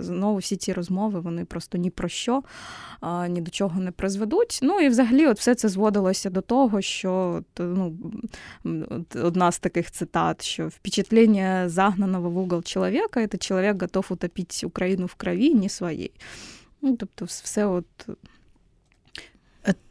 знову 0.00 0.36
всі 0.36 0.56
ці 0.56 0.72
розмови 0.72 1.20
вони 1.20 1.44
просто 1.44 1.78
ні 1.78 1.90
про 1.90 2.08
що, 2.08 2.42
ні 3.28 3.40
до 3.40 3.50
чого 3.50 3.80
не 3.80 3.90
призведуть. 3.90 4.58
Ну 4.62 4.80
і 4.80 4.88
взагалі, 4.88 5.26
от 5.26 5.38
все 5.38 5.54
це 5.54 5.68
зводилося 5.68 6.30
до 6.30 6.40
того, 6.40 6.80
що 6.80 7.42
ну, 7.58 7.96
одна 9.22 9.52
з 9.52 9.58
таких 9.58 9.90
цитат, 9.90 10.27
що 10.38 10.68
впечатлення 10.68 11.68
загнаного 11.68 12.30
в 12.30 12.38
угол 12.38 12.62
чоловіка 12.62 13.26
це 13.26 13.38
чоловік 13.38 13.82
готов 13.82 14.06
утопити 14.10 14.66
Україну 14.66 15.06
в 15.06 15.14
крові, 15.14 15.54
не 15.54 15.68
своїй. 15.68 16.12
Ну, 16.82 16.96
тобто, 16.96 17.24
все 17.24 17.66
от. 17.66 17.86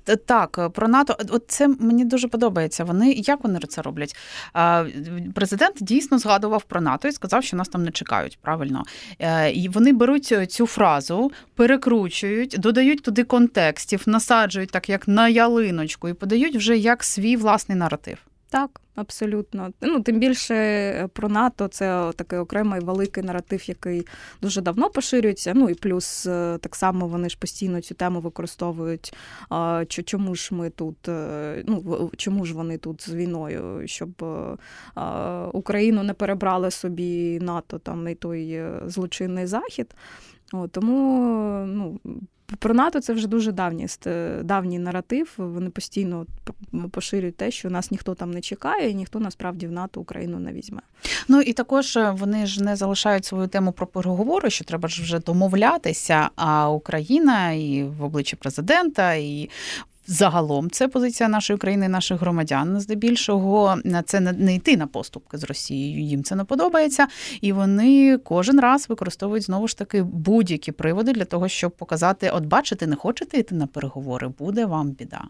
Е, 0.09 0.15
так, 0.15 0.69
про 0.73 0.87
НАТО, 0.87 1.17
от 1.29 1.43
це 1.47 1.67
мені 1.67 2.05
дуже 2.05 2.27
подобається. 2.27 2.83
Вони 2.83 3.11
як 3.11 3.43
вони 3.43 3.59
це 3.59 3.81
роблять? 3.81 4.15
Президент 5.35 5.75
дійсно 5.81 6.19
згадував 6.19 6.63
про 6.63 6.81
НАТО 6.81 7.07
і 7.07 7.11
сказав, 7.11 7.43
що 7.43 7.57
нас 7.57 7.69
там 7.69 7.83
не 7.83 7.91
чекають. 7.91 8.39
Правильно, 8.41 8.83
е, 9.19 9.51
і 9.51 9.69
вони 9.69 9.93
беруть 9.93 10.35
цю 10.49 10.67
фразу, 10.67 11.31
перекручують, 11.55 12.55
додають 12.59 13.03
туди 13.03 13.23
контекстів, 13.23 14.03
насаджують 14.05 14.71
так, 14.71 14.89
як 14.89 15.07
на 15.07 15.29
ялиночку, 15.29 16.09
і 16.09 16.13
подають 16.13 16.55
вже 16.55 16.77
як 16.77 17.03
свій 17.03 17.35
власний 17.35 17.77
наратив. 17.77 18.17
Так, 18.49 18.81
абсолютно. 18.95 19.69
Ну, 19.81 20.01
Тим 20.01 20.19
більше 20.19 20.55
е, 20.55 21.07
про 21.13 21.29
НАТО 21.29 21.67
це 21.67 22.11
такий 22.15 22.39
окремий 22.39 22.79
великий 22.79 23.23
наратив, 23.23 23.69
який 23.69 24.07
дуже 24.41 24.61
давно 24.61 24.89
поширюється. 24.89 25.53
Ну 25.55 25.69
і 25.69 25.73
плюс 25.73 26.25
е, 26.25 26.57
так 26.61 26.75
само 26.75 27.07
вони 27.07 27.29
ж 27.29 27.37
постійно 27.39 27.81
цю 27.81 27.95
тему 27.95 28.19
використовують. 28.19 29.13
Чому 29.87 30.35
ж 30.35 30.55
ми 30.55 30.69
тут, 30.69 31.09
е, 31.09 31.63
ну 31.67 32.11
чому 32.17 32.45
ж 32.45 32.53
вони 32.53 32.77
тут 32.77 33.09
з 33.09 33.13
війною, 33.13 33.87
щоб 33.87 34.25
Україну 35.53 36.03
не 36.03 36.13
перебрали 36.13 36.71
собі 36.71 37.39
НАТО 37.39 37.79
там 37.79 38.07
і 38.07 38.15
той 38.15 38.63
злочинний 38.85 39.45
захід. 39.45 39.95
О, 40.53 40.67
тому 40.67 41.19
ну, 41.67 41.99
про 42.55 42.73
НАТО 42.73 43.01
це 43.01 43.13
вже 43.13 43.27
дуже 43.27 43.51
давній 43.51 43.87
давній 44.43 44.79
наратив. 44.79 45.33
Вони 45.37 45.69
постійно 45.69 46.25
поширюють 46.91 47.37
те, 47.37 47.51
що 47.51 47.69
нас 47.69 47.91
ніхто 47.91 48.15
там 48.15 48.31
не 48.31 48.41
чекає, 48.41 48.89
і 48.89 48.95
ніхто 48.95 49.19
насправді 49.19 49.67
в 49.67 49.71
НАТО 49.71 50.01
Україну 50.01 50.39
не 50.39 50.53
візьме. 50.53 50.81
Ну 51.27 51.41
і 51.41 51.53
також 51.53 51.97
е, 51.97 52.11
вони 52.11 52.45
ж 52.45 52.63
не 52.63 52.75
залишають 52.75 53.25
свою 53.25 53.47
тему 53.47 53.71
про 53.71 53.87
переговори, 53.87 54.49
що 54.49 54.65
треба 54.65 54.89
ж 54.89 55.01
вже 55.01 55.19
домовлятися. 55.19 56.29
А 56.35 56.69
Україна 56.69 57.51
і 57.51 57.83
в 57.83 58.03
обличчі 58.03 58.35
президента, 58.35 59.13
і 59.13 59.49
Загалом 60.07 60.69
це 60.69 60.87
позиція 60.87 61.29
нашої 61.29 61.59
країни, 61.59 61.87
наших 61.87 62.21
громадян. 62.21 62.79
Здебільшого 62.79 63.77
це 64.05 64.19
не 64.19 64.55
йти 64.55 64.77
на 64.77 64.87
поступки 64.87 65.37
з 65.37 65.43
Росією. 65.43 66.01
Їм 66.01 66.23
це 66.23 66.35
не 66.35 66.43
подобається, 66.43 67.07
і 67.41 67.53
вони 67.53 68.17
кожен 68.17 68.59
раз 68.59 68.89
використовують 68.89 69.43
знову 69.43 69.67
ж 69.67 69.77
таки 69.77 70.03
будь-які 70.03 70.71
приводи 70.71 71.13
для 71.13 71.25
того, 71.25 71.47
щоб 71.47 71.71
показати: 71.71 72.29
от 72.29 72.45
бачите, 72.45 72.87
не 72.87 72.95
хочете 72.95 73.37
йти 73.37 73.55
на 73.55 73.67
переговори, 73.67 74.27
буде 74.27 74.65
вам 74.65 74.91
біда. 74.91 75.23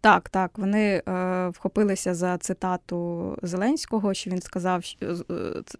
Так, 0.00 0.28
так, 0.28 0.58
вони 0.58 1.02
е, 1.08 1.48
вхопилися 1.48 2.14
за 2.14 2.38
цитату 2.38 3.36
Зеленського, 3.42 4.14
що 4.14 4.30
він 4.30 4.42
сказав, 4.42 4.84
що 4.84 5.06
е, 5.06 5.14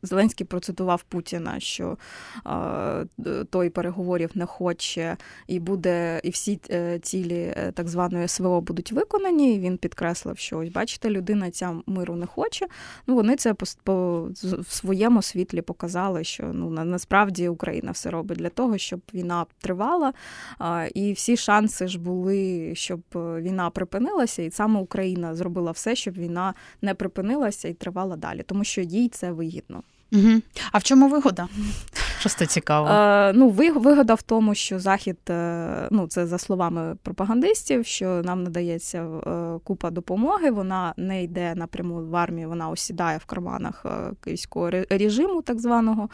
Зеленський 0.03 0.47
процитував 0.47 1.03
Путіна, 1.03 1.61
що 1.61 1.99
е, 2.47 3.45
той 3.51 3.71
переговорів 3.71 4.31
не 4.35 4.47
хоче, 4.47 5.17
і 5.47 5.61
буде, 5.61 6.21
і 6.25 6.31
всі 6.31 6.61
е, 6.71 6.99
цілі 6.99 7.55
е, 7.57 7.73
так 7.75 7.89
званої 7.89 8.29
СВО 8.29 8.61
будуть 8.61 8.93
виконані. 8.93 9.55
І 9.55 9.59
Він 9.59 9.79
підкреслив, 9.79 10.39
що 10.39 10.59
ось 10.59 10.69
бачите, 10.69 11.11
людина 11.11 11.51
ця 11.51 11.75
миру 11.87 12.17
не 12.17 12.27
хоче. 12.27 12.67
Ну 13.07 13.15
вони 13.15 13.37
це 13.37 13.55
по, 13.55 13.67
по 13.85 14.29
в 14.43 14.73
своєму 14.73 15.23
світлі 15.23 15.63
показали, 15.63 16.25
що 16.25 16.51
ну 16.53 16.71
на, 16.71 16.85
насправді 16.85 17.49
Україна 17.49 17.91
все 17.91 18.11
робить 18.11 18.39
для 18.39 18.49
того, 18.49 18.79
щоб 18.79 19.01
війна 19.15 19.47
тривала, 19.61 20.13
е, 20.61 20.91
і 20.95 21.13
всі 21.13 21.37
шанси 21.37 21.89
ж 21.89 22.01
були, 22.01 22.73
щоб 22.75 23.01
війна 23.15 23.71
припинила 23.71 24.08
припинилася, 24.09 24.43
і 24.43 24.51
саме 24.51 24.81
Україна 24.81 25.35
зробила 25.35 25.71
все, 25.71 25.97
щоб 25.97 26.15
війна 26.15 26.55
не 26.83 26.95
припинилася 26.95 27.69
і 27.69 27.75
тривала 27.75 28.17
далі, 28.17 28.43
тому 28.43 28.65
що 28.65 28.81
їй 28.81 29.09
це 29.09 29.33
вигідно. 29.33 29.83
Угу. 30.13 30.41
А 30.73 30.79
в 30.79 30.83
чому 30.83 31.09
вигода? 31.09 31.49
Просто 32.21 32.47
цікаво. 32.47 32.89
Е, 32.89 33.33
ну, 33.33 33.49
вигода 33.51 34.15
в 34.15 34.23
тому, 34.23 34.55
що 34.55 34.79
захід, 34.79 35.19
е, 35.31 35.89
ну 35.91 36.07
це 36.07 36.27
за 36.27 36.39
словами 36.39 36.97
пропагандистів, 37.03 37.87
що 37.87 38.23
нам 38.25 38.43
надається 38.43 39.03
е, 39.03 39.59
купа 39.65 39.91
допомоги. 39.91 40.51
Вона 40.51 40.95
не 40.97 41.23
йде 41.23 41.55
напряму 41.55 42.07
в 42.07 42.17
армію, 42.17 42.49
вона 42.49 42.69
осідає 42.69 43.19
в 43.19 43.25
карманах 43.25 43.87
київського 44.21 44.71
режиму, 44.71 45.43
так 45.43 45.61
званого. 45.61 46.09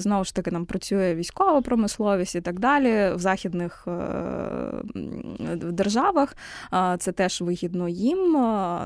Знову 0.00 0.24
ж 0.24 0.34
таки, 0.34 0.50
нам 0.50 0.66
працює 0.66 1.14
військова 1.14 1.60
промисловість 1.60 2.34
і 2.34 2.40
так 2.40 2.60
далі. 2.60 3.12
В 3.14 3.18
західних 3.18 3.88
державах 5.54 6.36
це 6.98 7.12
теж 7.12 7.40
вигідно 7.40 7.88
їм. 7.88 8.32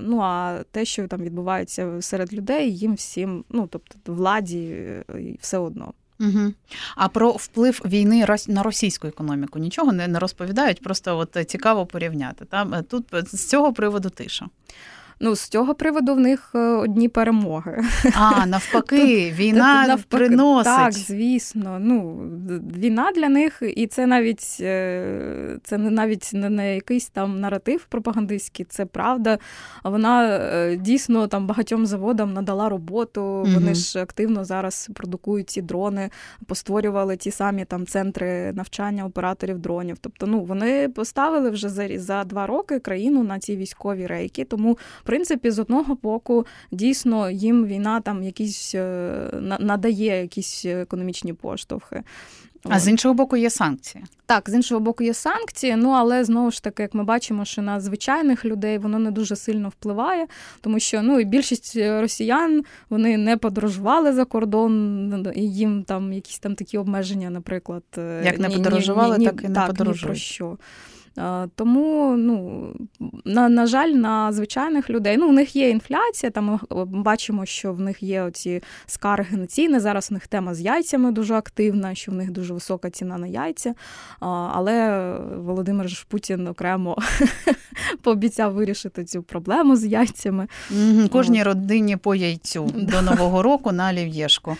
Ну 0.01 0.21
а 0.23 0.59
те, 0.71 0.85
що 0.85 1.09
там 1.09 1.21
відбувається 1.21 2.01
серед 2.01 2.33
людей, 2.35 2.77
їм 2.77 2.95
всім, 2.95 3.45
ну 3.51 3.66
тобто 3.66 4.12
владі, 4.12 4.87
все 5.40 5.59
одно. 5.59 5.71
Угу. 6.22 6.52
А 6.96 7.08
про 7.08 7.30
вплив 7.30 7.80
війни 7.85 8.26
на 8.48 8.62
російську 8.62 9.06
економіку 9.06 9.58
нічого 9.58 9.92
не 9.92 10.18
розповідають, 10.18 10.82
просто 10.82 11.18
от 11.18 11.37
цікаво 11.50 11.87
порівняти. 11.87 12.44
Там 12.44 12.85
тут 12.90 13.04
з 13.32 13.48
цього 13.48 13.72
приводу 13.72 14.11
тиша. 14.11 14.46
Ну, 15.24 15.37
з 15.37 15.48
цього 15.48 15.74
приводу 15.74 16.14
в 16.14 16.20
них 16.20 16.50
е, 16.54 16.58
одні 16.58 17.08
перемоги. 17.08 17.85
А, 18.14 18.46
навпаки, 18.46 18.96
тут, 19.30 19.38
війна 19.38 19.80
тут, 19.80 19.88
навпаки, 19.88 20.26
приносить. 20.26 20.76
Так, 20.76 20.92
звісно. 20.92 21.78
Ну, 21.80 22.20
Війна 22.76 23.12
для 23.16 23.28
них, 23.28 23.62
і 23.76 23.87
це 23.87 24.06
навіть 24.06 24.56
е, 24.61 25.58
це 25.62 25.78
не 25.78 25.90
навіть 25.90 26.30
не, 26.32 26.50
не 26.50 26.74
якийсь 26.74 27.08
там 27.08 27.40
наратив 27.40 27.85
пропагандистський, 27.85 28.66
це 28.68 28.87
правда. 28.87 29.38
Вона 29.85 30.38
е, 30.38 30.76
дійсно 30.76 31.26
там 31.26 31.46
багатьом 31.46 31.87
заводам 31.87 32.32
надала 32.32 32.68
роботу. 32.68 33.22
Угу. 33.22 33.48
Вони 33.54 33.74
ж 33.74 34.02
активно 34.02 34.44
зараз 34.44 34.90
продукують 34.94 35.50
ці 35.50 35.62
дрони, 35.62 36.11
постворювали 36.46 37.16
ті 37.16 37.30
самі 37.30 37.64
там 37.64 37.87
центри 37.87 38.52
навчання 38.52 39.04
операторів 39.04 39.58
дронів. 39.58 39.98
Тобто, 40.00 40.26
ну 40.26 40.40
вони 40.40 40.88
поставили 40.88 41.50
вже 41.50 41.68
за, 41.68 41.98
за 41.98 42.24
два 42.24 42.46
роки 42.46 42.78
країну 42.78 43.22
на 43.22 43.38
ці 43.38 43.56
військові 43.56 44.06
рейки. 44.06 44.44
Тому 44.44 44.78
принципі, 45.12 45.51
з 45.51 45.59
одного 45.59 45.94
боку, 46.03 46.46
дійсно 46.70 47.31
їм 47.31 47.66
війна 47.66 48.01
там 48.01 48.22
якісь 48.22 48.75
е, 48.75 49.31
надає 49.61 50.22
якісь 50.22 50.64
економічні 50.64 51.33
поштовхи. 51.33 52.03
А 52.64 52.81
з 52.81 52.88
іншого 52.88 53.14
боку, 53.14 53.37
є 53.37 53.51
санкції. 53.51 54.05
Так, 54.27 54.51
з 54.51 54.55
іншого 54.55 54.81
боку, 54.81 55.05
є 55.05 55.14
санкції. 55.14 55.77
Ну 55.77 55.90
але 55.90 56.25
знову 56.25 56.51
ж 56.51 56.62
таки, 56.62 56.83
як 56.83 56.94
ми 56.94 57.05
бачимо, 57.05 57.44
що 57.44 57.62
на 57.62 57.81
звичайних 57.81 58.44
людей 58.44 58.79
воно 58.79 58.98
не 58.98 59.11
дуже 59.11 59.37
сильно 59.37 59.68
впливає, 59.68 60.27
тому 60.61 60.81
що 60.81 61.03
ну 61.03 61.20
і 61.20 61.25
більшість 61.25 61.77
росіян 61.77 62.64
вони 62.90 63.16
не 63.16 63.37
подорожували 63.37 64.12
за 64.12 64.25
кордон, 64.25 65.33
і 65.37 65.40
їм 65.40 65.85
там 65.85 66.12
якісь 66.12 66.38
там 66.38 66.55
такі 66.55 66.79
обмеження, 66.79 67.31
наприклад, 67.31 67.83
е, 67.98 68.22
як 68.25 68.38
не 68.38 68.51
подорожували, 68.51 69.18
ні, 69.18 69.25
ні, 69.25 69.31
так 69.31 69.44
і 69.44 69.48
не 69.48 69.55
так, 69.55 69.66
подорожують. 69.66 70.03
Ні 70.03 70.07
про 70.07 70.14
що. 70.14 70.59
Тому, 71.55 72.16
ну 72.16 72.66
на 73.25 73.48
на 73.48 73.66
жаль, 73.66 73.88
на 73.88 74.33
звичайних 74.33 74.90
людей 74.90 75.16
ну 75.16 75.29
у 75.29 75.33
них 75.33 75.57
є 75.57 75.70
інфляція. 75.70 76.31
Там 76.31 76.61
ми 76.70 76.85
бачимо, 76.85 77.46
що 77.46 77.72
в 77.72 77.81
них 77.81 78.03
є 78.03 78.22
оці 78.22 78.62
скарги 78.87 79.37
на 79.37 79.46
ціни. 79.46 79.81
Зараз 79.81 80.09
у 80.11 80.14
них 80.14 80.27
тема 80.27 80.55
з 80.55 80.61
яйцями 80.61 81.12
дуже 81.12 81.35
активна, 81.35 81.94
що 81.94 82.12
в 82.12 82.14
них 82.14 82.31
дуже 82.31 82.55
висока 82.55 82.90
ціна 82.90 83.18
на 83.18 83.27
яйця. 83.27 83.75
Але 84.20 85.09
Володимир 85.37 85.88
ж 85.88 86.07
Путін 86.09 86.46
окремо 86.46 86.96
пообіцяв 88.03 88.53
вирішити 88.53 89.05
цю 89.05 89.22
проблему 89.22 89.77
з 89.77 89.85
яйцями. 89.85 90.48
Кожній 91.12 91.42
родині 91.42 91.96
по 91.96 92.14
яйцю 92.14 92.70
до 92.75 93.03
нового 93.03 93.42
року 93.42 93.72
на 93.72 93.90
олів'єшку. 93.90 94.57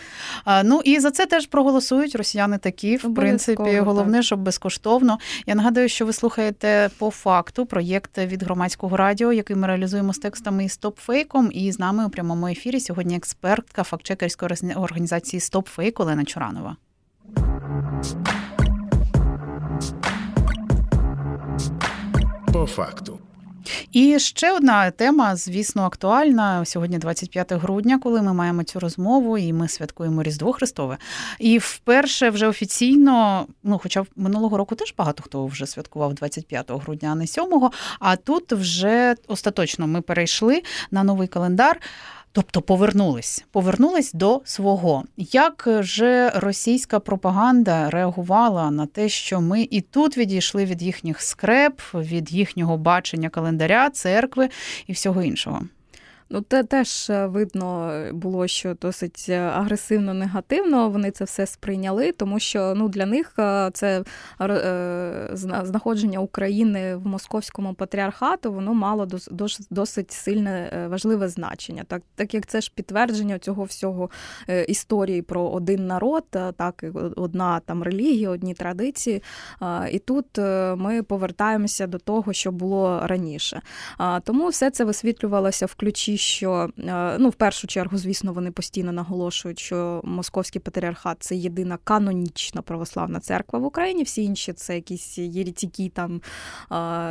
Ну 0.63 0.81
і 0.83 0.99
за 0.99 1.11
це 1.11 1.25
теж 1.25 1.47
проголосують 1.47 2.15
росіяни 2.15 2.57
такі. 2.57 2.97
В 2.97 3.15
принципі, 3.15 3.79
головне, 3.79 4.23
щоб 4.23 4.39
безкоштовно. 4.39 5.17
Я 5.47 5.55
нагадую, 5.55 5.89
що 5.89 6.05
ви 6.05 6.13
слухаєте 6.13 6.42
слухаєте 6.43 6.89
по 6.97 7.11
факту 7.11 7.65
проєкт 7.65 8.17
від 8.17 8.43
громадського 8.43 8.97
радіо, 8.97 9.33
який 9.33 9.55
ми 9.55 9.67
реалізуємо 9.67 10.13
з 10.13 10.17
текстами 10.17 10.65
і 10.65 10.69
стопфейком. 10.69 11.49
І 11.53 11.71
з 11.71 11.79
нами 11.79 12.05
у 12.05 12.09
прямому 12.09 12.47
ефірі 12.47 12.79
сьогодні 12.79 13.15
експертка 13.15 13.83
фактчекерської 13.83 14.75
організації 14.75 15.39
«Стопфейк» 15.39 15.99
Олена 15.99 16.25
Чуранова. 16.25 16.77
По 22.53 22.65
факту. 22.65 23.12
І 23.91 24.19
ще 24.19 24.51
одна 24.51 24.91
тема, 24.91 25.35
звісно, 25.35 25.83
актуальна 25.83 26.65
сьогодні, 26.65 26.97
25 26.97 27.53
грудня, 27.53 27.99
коли 27.99 28.21
ми 28.21 28.33
маємо 28.33 28.63
цю 28.63 28.79
розмову, 28.79 29.37
і 29.37 29.53
ми 29.53 29.67
святкуємо 29.67 30.23
Різдво 30.23 30.53
Христове. 30.53 30.97
І 31.39 31.57
вперше 31.57 32.29
вже 32.29 32.47
офіційно, 32.47 33.47
ну 33.63 33.79
хоча 33.83 34.05
минулого 34.15 34.57
року 34.57 34.75
теж 34.75 34.93
багато 34.97 35.23
хто 35.23 35.45
вже 35.45 35.65
святкував 35.65 36.13
25 36.13 36.71
грудня, 36.71 37.09
а 37.11 37.15
не 37.15 37.27
7, 37.27 37.69
А 37.99 38.15
тут 38.15 38.51
вже 38.51 39.15
остаточно 39.27 39.87
ми 39.87 40.01
перейшли 40.01 40.63
на 40.91 41.03
новий 41.03 41.27
календар. 41.27 41.79
Тобто 42.35 42.61
повернулись, 42.61 43.45
повернулись 43.51 44.13
до 44.13 44.41
свого. 44.45 45.03
Як 45.17 45.67
же 45.79 46.29
російська 46.35 46.99
пропаганда 46.99 47.89
реагувала 47.89 48.71
на 48.71 48.85
те, 48.85 49.09
що 49.09 49.41
ми 49.41 49.67
і 49.71 49.81
тут 49.81 50.17
відійшли 50.17 50.65
від 50.65 50.81
їхніх 50.81 51.21
скреп, 51.21 51.81
від 51.93 52.31
їхнього 52.31 52.77
бачення 52.77 53.29
календаря, 53.29 53.89
церкви 53.89 54.49
і 54.87 54.93
всього 54.93 55.23
іншого? 55.23 55.61
Ну, 56.33 56.41
те 56.41 56.63
теж 56.63 57.09
е, 57.09 57.25
видно 57.25 57.93
було, 58.11 58.47
що 58.47 58.73
досить 58.73 59.25
е, 59.29 59.39
агресивно 59.39 60.13
негативно 60.13 60.89
вони 60.89 61.11
це 61.11 61.25
все 61.25 61.45
сприйняли, 61.45 62.11
тому 62.11 62.39
що 62.39 62.73
ну 62.75 62.89
для 62.89 63.05
них 63.05 63.33
е, 63.39 63.69
це 63.73 64.03
знаходження 65.63 66.19
України 66.19 66.95
в 66.95 67.07
московському 67.07 67.73
патріархату 67.73 68.53
воно 68.53 68.73
мало 68.73 69.07
досить 69.69 70.11
сильне 70.11 70.87
важливе 70.91 71.29
значення. 71.29 71.83
Так 71.87 72.01
так 72.15 72.33
як 72.33 72.45
це 72.45 72.61
ж 72.61 72.71
підтвердження 72.75 73.39
цього 73.39 73.63
всього 73.63 74.09
історії 74.67 75.21
про 75.21 75.41
один 75.49 75.87
народ, 75.87 76.25
так 76.31 76.83
одна 77.15 77.59
там 77.59 77.83
релігія, 77.83 78.29
одні 78.29 78.53
традиції. 78.53 79.23
І 79.91 79.99
тут 79.99 80.25
ми 80.77 81.03
повертаємося 81.03 81.87
до 81.87 81.97
того, 81.97 82.33
що 82.33 82.51
було 82.51 83.01
раніше. 83.03 83.61
Тому 84.23 84.47
все 84.47 84.71
це 84.71 84.85
висвітлювалося 84.85 85.65
в 85.65 85.75
ключі 85.75 86.17
що 86.23 86.69
е, 86.79 87.17
ну, 87.19 87.29
в 87.29 87.33
першу 87.33 87.67
чергу, 87.67 87.97
звісно, 87.97 88.33
вони 88.33 88.51
постійно 88.51 88.91
наголошують, 88.91 89.59
що 89.59 90.01
московський 90.03 90.61
патріархат 90.61 91.17
це 91.19 91.35
єдина 91.35 91.77
канонічна 91.83 92.61
православна 92.61 93.19
церква 93.19 93.59
в 93.59 93.65
Україні. 93.65 94.03
Всі 94.03 94.23
інші 94.23 94.53
це 94.53 94.75
якісь 94.75 95.17
єретики, 95.17 95.91
там, 95.93 96.21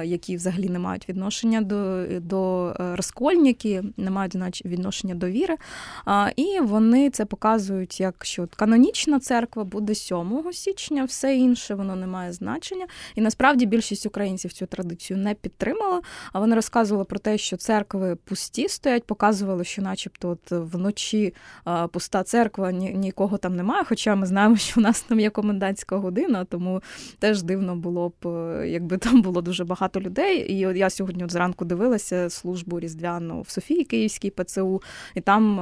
які 0.04 0.36
взагалі 0.36 0.68
не 0.68 0.78
мають 0.78 1.08
відношення 1.08 1.60
до 1.60 2.06
до 2.20 2.68
е, 2.80 2.96
розкольники, 2.96 3.82
не 3.96 4.10
мають 4.10 4.64
відношення 4.64 5.14
до 5.14 5.26
віри. 5.26 5.56
І 6.36 6.60
вони 6.60 7.10
це 7.10 7.24
показують, 7.24 8.00
як 8.00 8.24
що 8.24 8.48
канонічна 8.56 9.20
церква 9.20 9.64
буде 9.64 9.94
7 9.94 10.52
січня, 10.52 11.04
все 11.04 11.36
інше 11.36 11.74
воно 11.74 11.96
не 11.96 12.06
має 12.06 12.32
значення. 12.32 12.86
І 13.14 13.20
насправді 13.20 13.66
більшість 13.66 14.06
українців 14.06 14.52
цю 14.52 14.66
традицію 14.66 15.16
не 15.16 15.34
підтримала. 15.34 16.00
А 16.32 16.40
вони 16.40 16.54
розказували 16.54 17.04
про 17.04 17.18
те, 17.18 17.38
що 17.38 17.56
церкви 17.56 18.16
пусті 18.16 18.68
стоять 18.68 19.01
навіть 19.02 19.06
показували, 19.06 19.64
що, 19.64 19.82
начебто, 19.82 20.28
от 20.28 20.50
вночі 20.50 21.34
пуста 21.92 22.22
церква, 22.22 22.72
ні, 22.72 22.94
нікого 22.94 23.38
там 23.38 23.56
немає. 23.56 23.84
Хоча 23.84 24.14
ми 24.14 24.26
знаємо, 24.26 24.56
що 24.56 24.80
в 24.80 24.82
нас 24.82 25.02
там 25.02 25.20
є 25.20 25.30
комендантська 25.30 25.96
година, 25.96 26.44
тому 26.44 26.82
теж 27.18 27.42
дивно 27.42 27.76
було 27.76 28.12
б, 28.22 28.26
якби 28.66 28.98
там 28.98 29.22
було 29.22 29.42
дуже 29.42 29.64
багато 29.64 30.00
людей. 30.00 30.38
І 30.38 30.66
от 30.66 30.76
я 30.76 30.90
сьогодні 30.90 31.24
от 31.24 31.32
зранку 31.32 31.64
дивилася 31.64 32.30
службу 32.30 32.80
різдвяну 32.80 33.42
в 33.42 33.50
Софії 33.50 33.84
Київській 33.84 34.30
ПЦУ, 34.30 34.82
і 35.14 35.20
там 35.20 35.56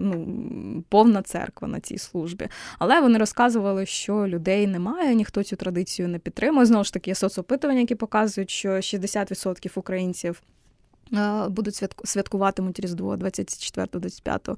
ну, 0.00 0.84
повна 0.88 1.22
церква 1.22 1.68
на 1.68 1.80
цій 1.80 1.98
службі. 1.98 2.48
Але 2.78 3.00
вони 3.00 3.18
розказували, 3.18 3.86
що 3.86 4.26
людей 4.26 4.66
немає, 4.66 5.14
ніхто 5.14 5.42
цю 5.42 5.56
традицію 5.56 6.08
не 6.08 6.18
підтримує. 6.18 6.66
Знову 6.66 6.84
ж 6.84 6.92
таки, 6.92 7.10
є 7.10 7.14
соцопитування, 7.14 7.80
які 7.80 7.94
показують, 7.94 8.50
що 8.50 8.68
60% 8.68 9.70
українців. 9.74 10.42
Будуть 11.48 11.82
святкуватимуть 12.04 12.80
Різдво 12.80 13.16
24-25. 13.16 14.56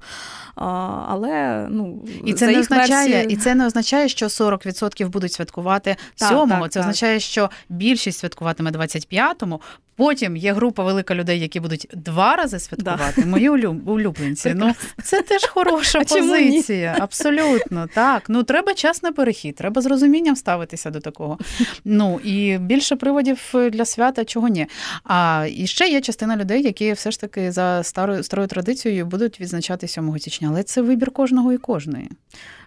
Але 1.09 1.67
ну 1.69 2.05
і 2.25 2.33
це 2.33 2.47
не 2.47 2.59
означає, 2.59 3.13
версії... 3.13 3.33
і 3.33 3.37
це 3.37 3.55
не 3.55 3.65
означає, 3.65 4.09
що 4.09 4.25
40% 4.25 5.09
будуть 5.09 5.33
святкувати 5.33 5.97
7-го. 6.21 6.67
Це 6.67 6.79
так. 6.79 6.81
означає, 6.81 7.19
що 7.19 7.49
більшість 7.69 8.19
святкуватиме 8.19 8.71
25-му, 8.71 9.61
Потім 9.99 10.37
є 10.37 10.53
група 10.53 10.83
велика 10.83 11.15
людей, 11.15 11.39
які 11.39 11.59
будуть 11.59 11.87
два 11.93 12.35
рази 12.35 12.59
святкувати. 12.59 13.21
Да. 13.21 13.25
Мої 13.27 13.49
улюбленці. 13.49 14.53
Ну 14.55 14.73
це 15.03 15.21
теж 15.21 15.45
хороша 15.45 15.99
а 15.99 16.03
позиція. 16.03 16.95
Абсолютно 16.99 17.87
так. 17.93 18.23
Ну 18.29 18.43
треба 18.43 18.73
час 18.73 19.03
на 19.03 19.11
перехід, 19.11 19.55
треба 19.55 19.81
з 19.81 19.85
розумінням 19.85 20.35
ставитися 20.35 20.89
до 20.89 20.99
такого. 20.99 21.37
Ну 21.85 22.19
і 22.23 22.57
більше 22.57 22.95
приводів 22.95 23.53
для 23.71 23.85
свята, 23.85 24.25
чого 24.25 24.47
ні. 24.47 24.67
А 25.03 25.47
і 25.51 25.67
ще 25.67 25.87
є 25.87 26.01
частина 26.01 26.37
людей, 26.37 26.63
які 26.63 26.93
все 26.93 27.11
ж 27.11 27.21
таки 27.21 27.51
за 27.51 27.83
старою 27.83 28.23
старою 28.23 28.47
традицією 28.47 29.05
будуть 29.05 29.41
відзначати 29.41 29.87
7 29.87 30.19
січня. 30.19 30.47
Але 30.51 30.63
це 30.63 30.81
вибір 30.81 31.11
кожного 31.11 31.53
і 31.53 31.57
кожної. 31.57 32.09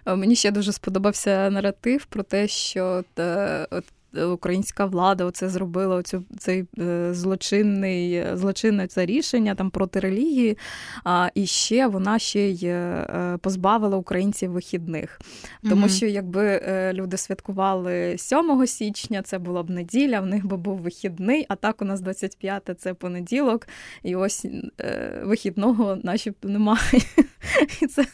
Мені 0.05 0.35
ще 0.35 0.51
дуже 0.51 0.71
сподобався 0.71 1.49
наратив 1.49 2.05
про 2.05 2.23
те, 2.23 2.47
що 2.47 3.03
та, 3.13 3.67
от 3.71 3.83
українська 4.13 4.85
влада 4.85 5.25
оце 5.25 5.49
зробила 5.49 5.95
оцю 5.95 6.23
цей 6.37 6.65
е, 6.79 7.13
злочинний 7.13 8.23
злочинне 8.33 8.87
це 8.87 9.05
рішення 9.05 9.55
там 9.55 9.69
проти 9.69 9.99
релігії. 9.99 10.57
А 11.03 11.29
і 11.35 11.45
ще 11.45 11.87
вона 11.87 12.19
ще 12.19 12.41
й 12.41 12.65
е, 12.65 13.37
позбавила 13.41 13.97
українців 13.97 14.51
вихідних. 14.51 15.21
Тому 15.69 15.89
що 15.89 16.05
якби 16.05 16.45
е, 16.45 16.93
люди 16.93 17.17
святкували 17.17 18.17
7 18.17 18.67
січня, 18.67 19.21
це 19.21 19.39
була 19.39 19.63
б 19.63 19.69
неділя, 19.69 20.21
в 20.21 20.25
них 20.25 20.45
би 20.45 20.57
був 20.57 20.77
вихідний, 20.77 21.45
а 21.49 21.55
так 21.55 21.81
у 21.81 21.85
нас 21.85 22.01
25 22.01 22.69
це 22.77 22.93
понеділок, 22.93 23.67
і 24.03 24.15
ось 24.15 24.45
вихідного 25.23 25.97
начебто 26.03 26.49
немає. 26.49 27.01
І 27.81 27.87
це 27.87 28.05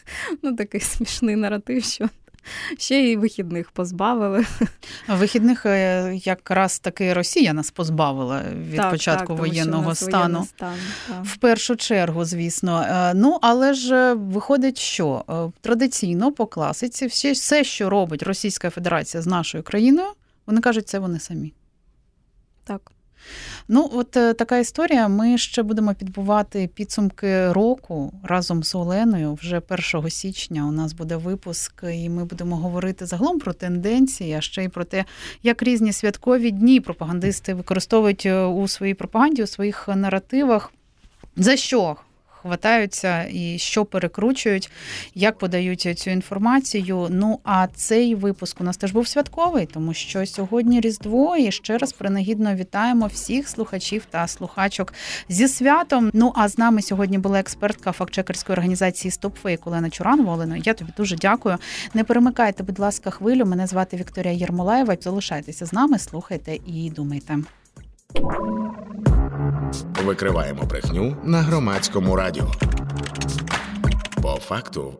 ну, 0.42 0.56
такий 0.56 0.80
смішний 0.80 1.36
наратив, 1.36 1.84
що 1.84 2.08
ще 2.78 2.98
й 2.98 3.16
вихідних 3.16 3.70
позбавили. 3.70 4.46
Вихідних 5.08 5.66
е, 5.66 6.14
якраз 6.14 6.78
таки 6.78 7.12
Росія 7.12 7.52
нас 7.52 7.70
позбавила 7.70 8.42
від 8.70 8.76
так, 8.76 8.90
початку 8.90 9.26
так, 9.26 9.38
воєнного 9.38 9.94
стану. 9.94 10.44
Стан, 10.44 10.74
в 11.22 11.36
першу 11.36 11.76
чергу, 11.76 12.24
звісно. 12.24 12.82
Е, 12.82 13.14
ну, 13.14 13.38
але 13.42 13.74
ж 13.74 13.94
е, 13.94 14.14
виходить, 14.14 14.78
що 14.78 15.24
традиційно 15.60 16.32
по 16.32 16.46
класиці 16.46 17.06
все, 17.06 17.64
що 17.64 17.90
робить 17.90 18.22
Російська 18.22 18.70
Федерація 18.70 19.22
з 19.22 19.26
нашою 19.26 19.64
країною, 19.64 20.08
вони 20.46 20.60
кажуть, 20.60 20.88
це 20.88 20.98
вони 20.98 21.20
самі. 21.20 21.52
Так. 22.64 22.92
Ну, 23.68 23.90
от 23.92 24.16
е, 24.16 24.34
така 24.34 24.58
історія. 24.58 25.08
Ми 25.08 25.38
ще 25.38 25.62
будемо 25.62 25.94
підбувати 25.94 26.70
підсумки 26.74 27.52
року 27.52 28.12
разом 28.24 28.62
з 28.62 28.74
Оленою. 28.74 29.34
Вже 29.34 29.62
1 29.94 30.10
січня 30.10 30.66
у 30.66 30.72
нас 30.72 30.92
буде 30.92 31.16
випуск, 31.16 31.84
і 31.92 32.08
ми 32.08 32.24
будемо 32.24 32.56
говорити 32.56 33.06
загалом 33.06 33.38
про 33.38 33.52
тенденції, 33.52 34.34
а 34.34 34.40
ще 34.40 34.64
й 34.64 34.68
про 34.68 34.84
те, 34.84 35.04
як 35.42 35.62
різні 35.62 35.92
святкові 35.92 36.50
дні 36.50 36.80
пропагандисти 36.80 37.54
використовують 37.54 38.26
е, 38.26 38.44
у 38.44 38.68
своїй 38.68 38.94
пропаганді, 38.94 39.42
у 39.42 39.46
своїх 39.46 39.88
наративах. 39.88 40.72
За 41.36 41.56
що 41.56 41.96
хватаються 42.42 43.26
і 43.30 43.58
що 43.58 43.84
перекручують, 43.84 44.70
як 45.14 45.38
подають 45.38 45.98
цю 45.98 46.10
інформацію. 46.10 47.08
Ну 47.10 47.40
а 47.44 47.66
цей 47.74 48.14
випуск 48.14 48.60
у 48.60 48.64
нас 48.64 48.76
теж 48.76 48.92
був 48.92 49.08
святковий, 49.08 49.66
тому 49.66 49.94
що 49.94 50.26
сьогодні 50.26 50.80
Різдво 50.80 51.36
і 51.36 51.52
ще 51.52 51.78
раз 51.78 51.92
принагідно 51.92 52.54
вітаємо 52.54 53.06
всіх 53.06 53.48
слухачів 53.48 54.06
та 54.10 54.28
слухачок 54.28 54.94
зі 55.28 55.48
святом. 55.48 56.10
Ну 56.12 56.32
а 56.36 56.48
з 56.48 56.58
нами 56.58 56.82
сьогодні 56.82 57.18
була 57.18 57.40
експертка 57.40 57.92
фактчекерської 57.92 58.54
організації 58.54 59.12
StopFake 59.12 59.60
Олена 59.64 59.90
Чуранова. 59.90 60.32
Олено, 60.32 60.56
я 60.56 60.74
тобі 60.74 60.92
дуже 60.96 61.16
дякую. 61.16 61.58
Не 61.94 62.04
перемикайте, 62.04 62.62
будь 62.62 62.78
ласка, 62.78 63.10
хвилю. 63.10 63.46
Мене 63.46 63.66
звати 63.66 63.96
Вікторія 63.96 64.32
Єрмолаєва. 64.32 64.96
Залишайтеся 65.00 65.66
з 65.66 65.72
нами, 65.72 65.98
слухайте 65.98 66.58
і 66.66 66.90
думайте. 66.96 67.38
Викриваємо 70.04 70.62
брехню 70.62 71.16
на 71.24 71.38
громадському 71.42 72.16
радіо. 72.16 72.46
По 74.22 74.28
факту. 74.28 74.94